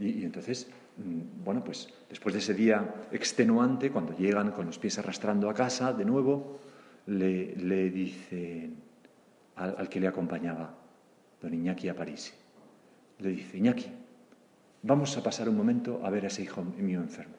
Y, 0.00 0.24
entonces, 0.24 0.68
mm, 0.96 1.44
bueno, 1.44 1.62
pues 1.62 1.88
después 2.08 2.32
de 2.32 2.40
ese 2.40 2.52
día 2.52 3.06
extenuante, 3.12 3.92
cuando 3.92 4.16
llegan 4.16 4.50
con 4.50 4.66
los 4.66 4.78
pies 4.80 4.98
arrastrando 4.98 5.48
a 5.48 5.54
casa, 5.54 5.92
de 5.92 6.04
nuevo, 6.04 6.58
le, 7.06 7.54
le 7.54 7.90
dicen 7.90 8.74
al, 9.54 9.76
al, 9.78 9.88
que 9.88 10.00
le 10.00 10.08
acompañaba, 10.08 10.74
don 11.40 11.54
Iñaki 11.54 11.88
a 11.88 11.94
París, 11.94 12.34
le 13.20 13.30
dice, 13.30 13.58
Iñaki, 13.58 13.86
Vamos 14.82 15.16
a 15.16 15.22
pasar 15.22 15.48
un 15.48 15.56
momento 15.56 16.00
a 16.04 16.10
ver 16.10 16.24
a 16.24 16.28
ese 16.28 16.42
hijo 16.42 16.64
mío 16.64 17.00
enfermo. 17.00 17.34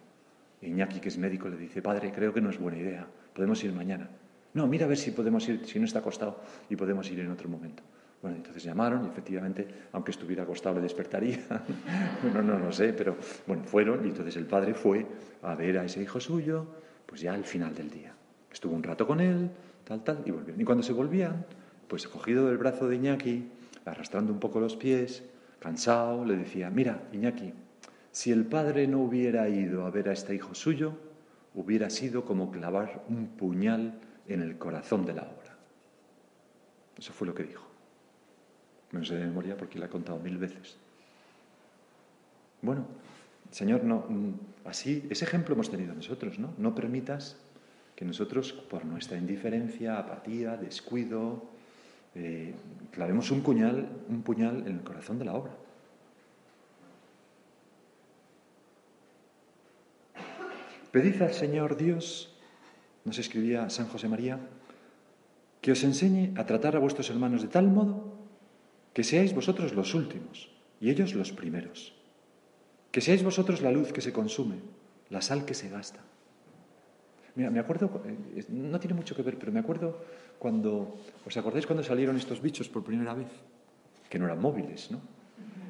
Iñaki, 0.62 1.00
que 1.00 1.10
es 1.10 1.18
médico, 1.18 1.50
le 1.50 1.58
dice, 1.58 1.82
padre, 1.82 2.12
creo 2.12 2.32
que 2.32 2.42
no 2.42 2.52
es 2.52 2.60
buena 2.60 2.78
idea, 2.78 3.08
podemos 3.34 3.64
ir 3.64 3.74
mañana. 3.74 4.10
No, 4.54 4.68
mira 4.68 4.86
a 4.86 4.90
ver 4.90 4.98
si 4.98 5.10
podemos 5.10 5.48
ir, 5.50 5.66
si 5.66 5.80
no 5.80 5.86
está 5.86 6.00
acostado 6.00 6.40
y 6.70 6.76
podemos 6.76 7.10
ir 7.10 7.20
en 7.20 7.32
otro 7.32 7.50
momento. 7.50 7.82
Bueno, 8.22 8.38
entonces 8.38 8.64
llamaron 8.64 9.06
y 9.06 9.08
efectivamente, 9.08 9.68
aunque 9.94 10.12
estuviera 10.12 10.44
acostado, 10.44 10.76
le 10.76 10.82
despertaría. 10.82 11.40
no, 12.34 12.44
no, 12.44 12.60
no 12.60 12.72
sé, 12.72 12.94
pero 12.94 13.18
bueno, 13.48 13.64
fueron 13.64 14.06
y 14.06 14.10
entonces 14.10 14.36
el 14.36 14.46
padre 14.46 14.76
fue 14.76 15.08
a 15.42 15.56
ver 15.56 15.80
a 15.80 15.86
ese 15.86 16.04
hijo 16.04 16.20
suyo, 16.20 16.68
pues 17.08 17.22
ya 17.22 17.34
al 17.34 17.46
final 17.46 17.74
del 17.74 17.90
día. 17.90 18.14
Estuvo 18.52 18.76
un 18.76 18.84
rato 18.84 19.08
con 19.08 19.20
él, 19.20 19.50
tal, 19.84 20.04
tal, 20.04 20.22
y 20.26 20.32
volvieron. 20.32 20.62
Y 20.62 20.64
cuando 20.64 20.84
se 20.84 20.94
volvían, 20.94 21.44
pues 21.88 22.08
cogido 22.08 22.48
del 22.48 22.60
brazo 22.60 22.88
de 22.88 22.98
Iñaki, 22.98 23.48
arrastrando 23.86 24.32
un 24.32 24.40
poco 24.40 24.60
los 24.60 24.76
pies, 24.76 25.24
cansado, 25.62 26.26
le 26.26 26.36
decía, 26.36 26.70
mira, 26.70 27.08
Iñaki, 27.14 27.54
si 28.12 28.32
el 28.32 28.46
padre 28.46 28.88
no 28.88 29.00
hubiera 29.00 29.48
ido 29.48 29.86
a 29.86 29.92
ver 29.92 30.10
a 30.10 30.14
este 30.14 30.36
hijo 30.36 30.54
suyo, 30.56 30.98
hubiera 31.54 31.90
sido 31.90 32.26
como 32.26 32.52
clavar 32.52 33.06
un 33.08 33.28
puñal 33.28 34.00
en 34.28 34.42
el 34.42 34.58
corazón 34.58 35.06
de 35.06 35.14
la 35.14 35.22
obra. 35.22 35.56
Eso 36.98 37.14
fue 37.14 37.28
lo 37.28 37.36
que 37.36 37.44
dijo. 37.44 37.66
Me 38.92 39.00
lo 39.00 39.06
sé 39.06 39.16
de 39.16 39.26
memoria 39.26 39.56
porque 39.56 39.80
lo 39.80 39.86
he 39.86 39.90
contado 39.90 40.20
mil 40.20 40.38
veces. 40.38 40.78
Bueno, 42.62 42.86
Señor, 43.52 43.84
no, 43.84 44.06
mm, 44.08 44.34
así, 44.66 45.08
ese 45.10 45.26
ejemplo 45.26 45.54
hemos 45.54 45.70
tenido 45.70 45.94
nosotros, 45.94 46.40
¿no? 46.40 46.54
No 46.58 46.74
permitas 46.74 47.38
que 47.96 48.06
nosotros, 48.06 48.52
por 48.54 48.86
nuestra 48.86 49.18
indiferencia, 49.18 50.00
apatía, 50.00 50.58
descuido, 50.58 51.44
eh, 52.16 52.54
clavemos 52.92 53.32
un 53.32 53.44
un 53.46 54.24
puñal 54.24 54.68
en 54.68 54.74
el 54.76 54.84
corazón 54.84 55.20
de 55.20 55.26
la 55.26 55.34
obra. 55.34 55.54
Pedid 60.92 61.22
al 61.22 61.34
Señor 61.34 61.78
Dios, 61.78 62.36
nos 63.06 63.18
escribía 63.18 63.70
San 63.70 63.88
José 63.88 64.10
María, 64.10 64.40
que 65.62 65.72
os 65.72 65.84
enseñe 65.88 66.36
a 66.36 66.46
tratar 66.46 66.76
a 66.76 66.84
vuestros 66.84 67.10
hermanos 67.10 67.42
de 67.42 67.48
tal 67.48 67.72
modo 67.72 68.12
que 68.92 69.08
seáis 69.08 69.32
vosotros 69.32 69.72
los 69.72 69.96
últimos 69.96 70.52
y 70.82 70.90
ellos 70.90 71.16
los 71.16 71.32
primeros. 71.32 71.96
Que 72.92 73.00
seáis 73.00 73.24
vosotros 73.24 73.62
la 73.62 73.72
luz 73.72 73.94
que 73.94 74.02
se 74.02 74.12
consume, 74.12 74.60
la 75.10 75.22
sal 75.22 75.46
que 75.46 75.54
se 75.54 75.70
gasta. 75.70 76.04
Mira, 77.36 77.50
me 77.50 77.60
acuerdo, 77.60 78.04
eh, 78.06 78.44
no 78.50 78.80
tiene 78.80 78.94
mucho 78.94 79.16
que 79.16 79.22
ver, 79.22 79.38
pero 79.38 79.52
me 79.52 79.60
acuerdo 79.60 79.98
cuando, 80.38 80.98
¿os 81.26 81.38
acordáis 81.38 81.66
cuando 81.66 81.84
salieron 81.84 82.18
estos 82.18 82.42
bichos 82.42 82.68
por 82.68 82.84
primera 82.84 83.14
vez? 83.14 83.30
Que 84.10 84.20
no 84.20 84.26
eran 84.26 84.42
móviles, 84.42 84.92
¿no? 84.92 85.00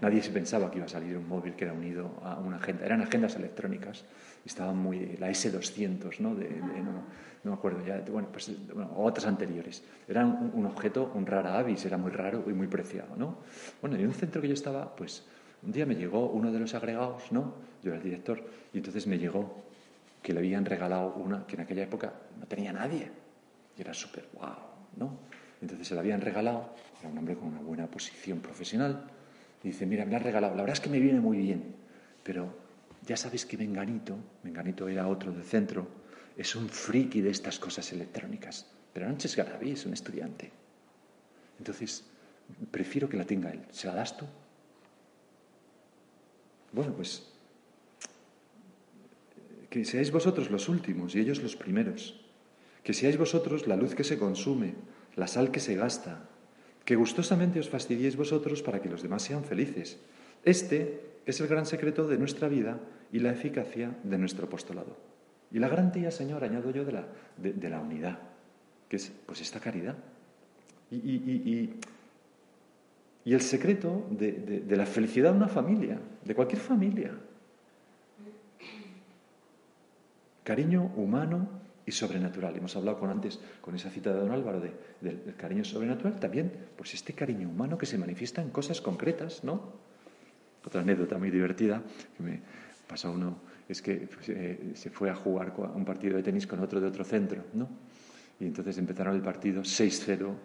Nadie 0.02 0.24
se 0.24 0.32
pensaba 0.32 0.72
que 0.72 0.78
iba 0.78 0.86
a 0.86 0.90
salir 0.90 1.16
un 1.16 1.28
móvil 1.28 1.54
que 1.54 1.64
era 1.66 1.74
unido 1.74 2.10
a 2.24 2.40
una 2.40 2.58
agenda. 2.58 2.84
Eran 2.84 3.02
agendas 3.02 3.36
electrónicas. 3.36 4.04
Estaban 4.44 4.76
muy. 4.76 5.16
La 5.18 5.30
S200, 5.30 6.20
¿no? 6.20 6.34
De, 6.34 6.50
no, 6.50 7.04
me 7.44 7.54
acuerdo 7.54 7.86
ya. 7.86 8.04
Bueno, 8.12 8.30
pues 8.32 8.52
otras 8.96 9.28
anteriores. 9.28 9.84
Eran 10.08 10.52
un, 10.56 10.66
objeto, 10.66 11.12
un 11.14 11.28
rara 11.28 11.60
avis, 11.60 11.86
era 11.86 11.98
muy 11.98 12.10
raro 12.10 12.44
y 12.48 12.54
muy 12.54 12.66
preciado, 12.66 13.16
¿no? 13.16 13.38
Bueno, 13.80 13.96
en 13.96 14.08
un 14.08 14.14
centro 14.14 14.42
que 14.42 14.48
yo 14.48 14.56
estaba, 14.56 14.96
pues 14.96 15.24
un 15.62 15.72
día 15.72 15.86
me 15.86 15.96
llegó 15.96 16.32
uno 16.32 16.52
de 16.52 16.60
los 16.60 16.74
agregados, 16.74 17.32
¿no? 17.32 17.54
Yo 17.84 17.92
era 17.92 17.98
el 17.98 18.04
director, 18.04 18.44
y 18.74 18.78
entonces 18.78 19.06
me 19.06 19.20
llegó 19.20 19.64
que 20.22 20.34
le 20.34 20.40
habían 20.40 20.66
regalado 20.66 21.14
una 21.16 21.46
que 21.46 21.56
en 21.56 21.62
aquella 21.62 21.84
época 21.84 22.14
no 22.40 22.46
tenía 22.46 22.72
nadie. 22.72 23.12
Y 23.78 23.82
era 23.82 23.94
súper 23.94 24.28
guau, 24.34 24.58
¿no? 24.98 25.18
Entonces 25.62 25.88
se 25.88 25.96
la 25.96 26.02
habían 26.02 26.22
regalado, 26.22 26.74
era 27.00 27.10
un 27.10 27.18
hombre 27.18 27.36
con 27.36 27.48
una 27.48 27.62
buena 27.62 27.88
posición 27.88 28.40
profesional 28.40 29.06
dice, 29.64 29.86
mira, 29.86 30.06
me 30.06 30.16
has 30.16 30.24
regalado, 30.24 30.56
la 30.56 30.62
verdad 30.64 30.78
es 30.78 30.82
que 30.82 30.90
me 30.90 31.00
viene 31.00 31.20
muy 31.20 31.38
bien, 31.38 31.76
pero 32.24 32.54
ya 33.06 33.18
sabes 33.18 33.46
que 33.46 33.58
Menganito, 33.58 34.18
Menganito 34.44 34.88
era 34.88 35.08
otro 35.08 35.32
del 35.32 35.44
centro, 35.44 35.88
es 36.38 36.56
un 36.56 36.70
friki 36.70 37.22
de 37.22 37.30
estas 37.30 37.60
cosas 37.60 37.92
electrónicas, 37.92 38.66
pero 38.94 39.10
es 39.10 39.36
Garaví, 39.36 39.72
es 39.72 39.86
un 39.86 39.94
estudiante. 39.94 40.52
Entonces, 41.60 42.04
prefiero 42.72 43.08
que 43.08 43.18
la 43.18 43.26
tenga 43.26 43.52
él. 43.52 43.62
¿Se 43.72 43.88
la 43.88 43.96
das 43.96 44.18
tú? 44.18 44.26
Bueno, 46.72 46.94
pues 46.94 47.31
que 49.72 49.88
seáis 49.88 50.12
vosotros 50.12 50.52
los 50.52 50.68
últimos 50.68 51.16
y 51.16 51.24
ellos 51.24 51.42
los 51.42 51.56
primeros. 51.56 52.20
Que 52.84 52.92
seáis 52.92 53.16
vosotros 53.16 53.72
la 53.72 53.80
luz 53.80 53.96
que 53.96 54.04
se 54.04 54.20
consume, 54.20 54.76
la 55.16 55.32
sal 55.32 55.50
que 55.50 55.64
se 55.64 55.80
gasta, 55.80 56.28
que 56.84 57.00
gustosamente 57.00 57.64
os 57.64 57.72
fastidiéis 57.72 58.20
vosotros 58.20 58.60
para 58.60 58.84
que 58.84 58.92
los 58.92 59.00
demás 59.00 59.24
sean 59.24 59.48
felices. 59.48 59.96
Este 60.44 61.24
es 61.26 61.40
el 61.40 61.48
gran 61.48 61.66
secreto 61.66 62.04
de 62.04 62.20
nuestra 62.20 62.52
vida 62.52 62.84
y 63.16 63.24
la 63.24 63.32
eficacia 63.32 63.96
de 64.04 64.18
nuestro 64.18 64.52
apostolado. 64.52 65.00
Y 65.56 65.60
la 65.60 65.70
garantía, 65.72 66.12
Señor, 66.12 66.44
añado 66.44 66.72
yo, 66.72 66.84
de 66.84 66.92
la, 66.92 67.08
de, 67.38 67.70
la 67.70 67.80
unidad, 67.80 68.20
que 68.90 68.98
es 68.98 69.12
pues 69.26 69.40
esta 69.40 69.62
caridad. 69.62 69.96
Y, 70.92 70.98
y, 70.98 71.80
y 73.24 73.34
el 73.34 73.42
secreto 73.42 74.06
de, 74.10 74.32
de 74.68 74.76
la 74.76 74.86
felicidad 74.86 75.32
de 75.32 75.38
una 75.38 75.48
familia, 75.48 76.00
de 76.26 76.36
cualquier 76.36 76.60
familia. 76.60 77.12
Cariño 80.52 80.92
humano 80.98 81.48
y 81.86 81.94
sobrenatural. 81.94 82.58
Hemos 82.58 82.76
hablado 82.76 83.00
con 83.00 83.10
antes 83.10 83.40
con 83.62 83.74
esa 83.74 83.90
cita 83.90 84.12
de 84.12 84.20
don 84.20 84.32
Álvaro 84.32 84.60
del 84.60 85.34
cariño 85.38 85.64
sobrenatural, 85.64 86.20
también 86.20 86.52
pues 86.76 86.94
este 86.94 87.14
cariño 87.14 87.48
humano 87.48 87.78
que 87.78 87.86
se 87.86 87.98
manifiesta 87.98 88.42
en 88.42 88.50
cosas 88.50 88.82
concretas, 88.82 89.46
¿no? 89.46 89.72
Otra 90.66 90.82
anécdota 90.82 91.18
muy 91.18 91.32
divertida 91.32 91.82
que 92.18 92.22
me 92.24 92.42
pasa 92.86 93.10
uno 93.10 93.38
es 93.70 93.82
que 93.82 94.10
pues, 94.14 94.28
eh, 94.28 94.74
se 94.74 94.90
fue 94.90 95.10
a 95.10 95.16
jugar 95.16 95.54
un 95.74 95.86
partido 95.86 96.18
de 96.18 96.24
tenis 96.24 96.46
con 96.46 96.60
otro 96.60 96.82
de 96.82 96.88
otro 96.88 97.06
centro, 97.06 97.46
¿no? 97.54 97.70
Y 98.38 98.46
entonces 98.48 98.78
empezaron 98.78 99.16
el 99.16 99.22
partido 99.22 99.62
6-0 99.62 100.36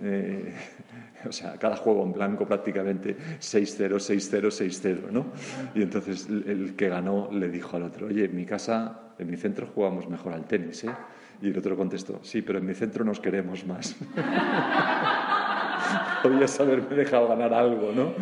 eh, 0.00 0.54
o 1.28 1.32
sea, 1.32 1.58
cada 1.58 1.76
juego 1.76 2.04
en 2.04 2.12
blanco 2.12 2.46
prácticamente 2.46 3.16
6-0, 3.38 3.96
6-0, 3.96 4.46
6-0, 4.46 5.10
¿no? 5.10 5.26
Y 5.74 5.82
entonces 5.82 6.28
el 6.28 6.74
que 6.76 6.88
ganó 6.88 7.30
le 7.30 7.48
dijo 7.48 7.76
al 7.76 7.84
otro, 7.84 8.06
oye, 8.06 8.24
en 8.24 8.34
mi 8.34 8.46
casa, 8.46 9.11
en 9.22 9.30
mi 9.30 9.36
centro 9.36 9.66
jugamos 9.74 10.08
mejor 10.08 10.32
al 10.32 10.44
tenis, 10.44 10.84
¿eh? 10.84 10.94
Y 11.40 11.48
el 11.48 11.58
otro 11.58 11.76
contestó, 11.76 12.20
sí, 12.22 12.42
pero 12.42 12.58
en 12.58 12.66
mi 12.66 12.74
centro 12.74 13.04
nos 13.04 13.18
queremos 13.18 13.66
más. 13.66 13.96
Podías 16.22 16.60
haberme 16.60 16.94
dejado 16.94 17.28
ganar 17.28 17.52
algo, 17.52 17.90
¿no? 17.92 18.12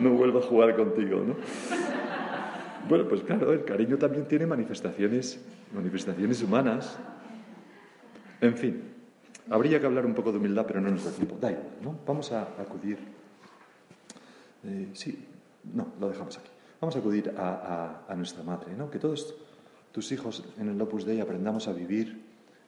No 0.00 0.10
vuelvo 0.10 0.40
a 0.40 0.42
jugar 0.42 0.74
contigo, 0.74 1.22
¿no? 1.24 1.36
Bueno, 2.88 3.06
pues 3.08 3.22
claro, 3.22 3.52
el 3.52 3.64
cariño 3.64 3.96
también 3.96 4.26
tiene 4.26 4.46
manifestaciones, 4.46 5.40
manifestaciones 5.72 6.42
humanas. 6.42 6.98
En 8.40 8.56
fin, 8.56 8.82
Habría 9.48 9.78
que 9.78 9.86
hablar 9.86 10.04
un 10.04 10.14
poco 10.14 10.32
de 10.32 10.38
humildad, 10.38 10.66
pero 10.66 10.80
no 10.80 10.90
nos 10.90 11.04
da 11.04 11.12
tiempo. 11.12 11.36
Da 11.40 11.50
¿no? 11.82 11.96
Vamos 12.04 12.32
a 12.32 12.42
acudir. 12.58 12.98
Eh, 14.64 14.88
sí, 14.92 15.24
no, 15.72 15.92
lo 16.00 16.08
dejamos 16.08 16.36
aquí. 16.38 16.50
Vamos 16.80 16.96
a 16.96 16.98
acudir 16.98 17.32
a, 17.36 18.14
nuestra 18.16 18.42
madre, 18.42 18.74
¿no? 18.76 18.90
Que 18.90 18.98
todos 18.98 19.34
tus 19.96 20.12
hijos 20.12 20.44
en 20.58 20.68
el 20.68 20.78
Opus 20.78 21.06
Dei 21.06 21.20
aprendamos 21.20 21.68
a 21.68 21.72
vivir 21.72 22.20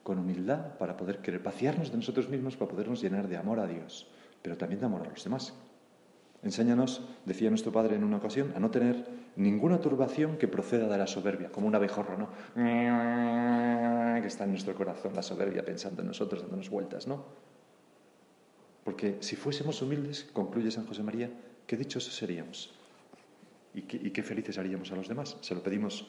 con 0.03 0.19
humildad 0.19 0.79
para 0.79 0.97
poder 0.97 1.19
querer 1.19 1.43
paciarnos 1.43 1.91
de 1.91 1.99
nosotros 1.99 2.31
mismos, 2.31 2.57
para 2.57 2.71
podernos 2.71 3.03
llenar 3.03 3.29
de 3.29 3.37
amor 3.37 3.61
a 3.61 3.67
Dios, 3.67 4.09
pero 4.41 4.57
también 4.57 4.81
de 4.81 4.87
amor 4.87 5.03
a 5.07 5.11
los 5.11 5.23
demás. 5.23 5.53
Enséñanos, 6.43 7.03
decía 7.27 7.51
nuestro 7.51 7.71
padre 7.71 7.97
en 7.97 8.05
una 8.05 8.17
ocasión, 8.17 8.55
a 8.57 8.61
no 8.61 8.71
tener 8.71 9.05
ninguna 9.37 9.79
turbación 9.79 10.39
que 10.39 10.49
proceda 10.49 10.89
de 10.89 10.97
la 10.97 11.07
soberbia, 11.07 11.51
como 11.51 11.67
un 11.67 11.75
abejorro, 11.75 12.17
¿no? 12.17 12.31
Que 12.55 14.27
está 14.27 14.45
en 14.45 14.51
nuestro 14.53 14.75
corazón, 14.75 15.13
la 15.15 15.21
soberbia, 15.21 15.63
pensando 15.63 16.01
en 16.01 16.09
nosotros, 16.09 16.41
dándonos 16.41 16.71
vueltas, 16.71 17.07
¿no? 17.07 17.27
Porque 18.85 19.19
si 19.21 19.37
fuésemos 19.37 19.83
humildes, 19.83 20.31
concluye 20.33 20.71
San 20.71 20.87
José 20.87 21.03
María, 21.03 21.31
qué 21.67 21.77
dichosos 21.77 22.17
seríamos 22.17 22.73
y 23.75 23.83
qué, 23.83 23.99
y 23.99 24.13
qué 24.13 24.23
felices 24.23 24.57
haríamos 24.57 24.91
a 24.93 24.97
los 24.97 25.09
demás. 25.09 25.37
Se 25.43 25.55
lo 25.55 25.63
pedimos 25.63 26.09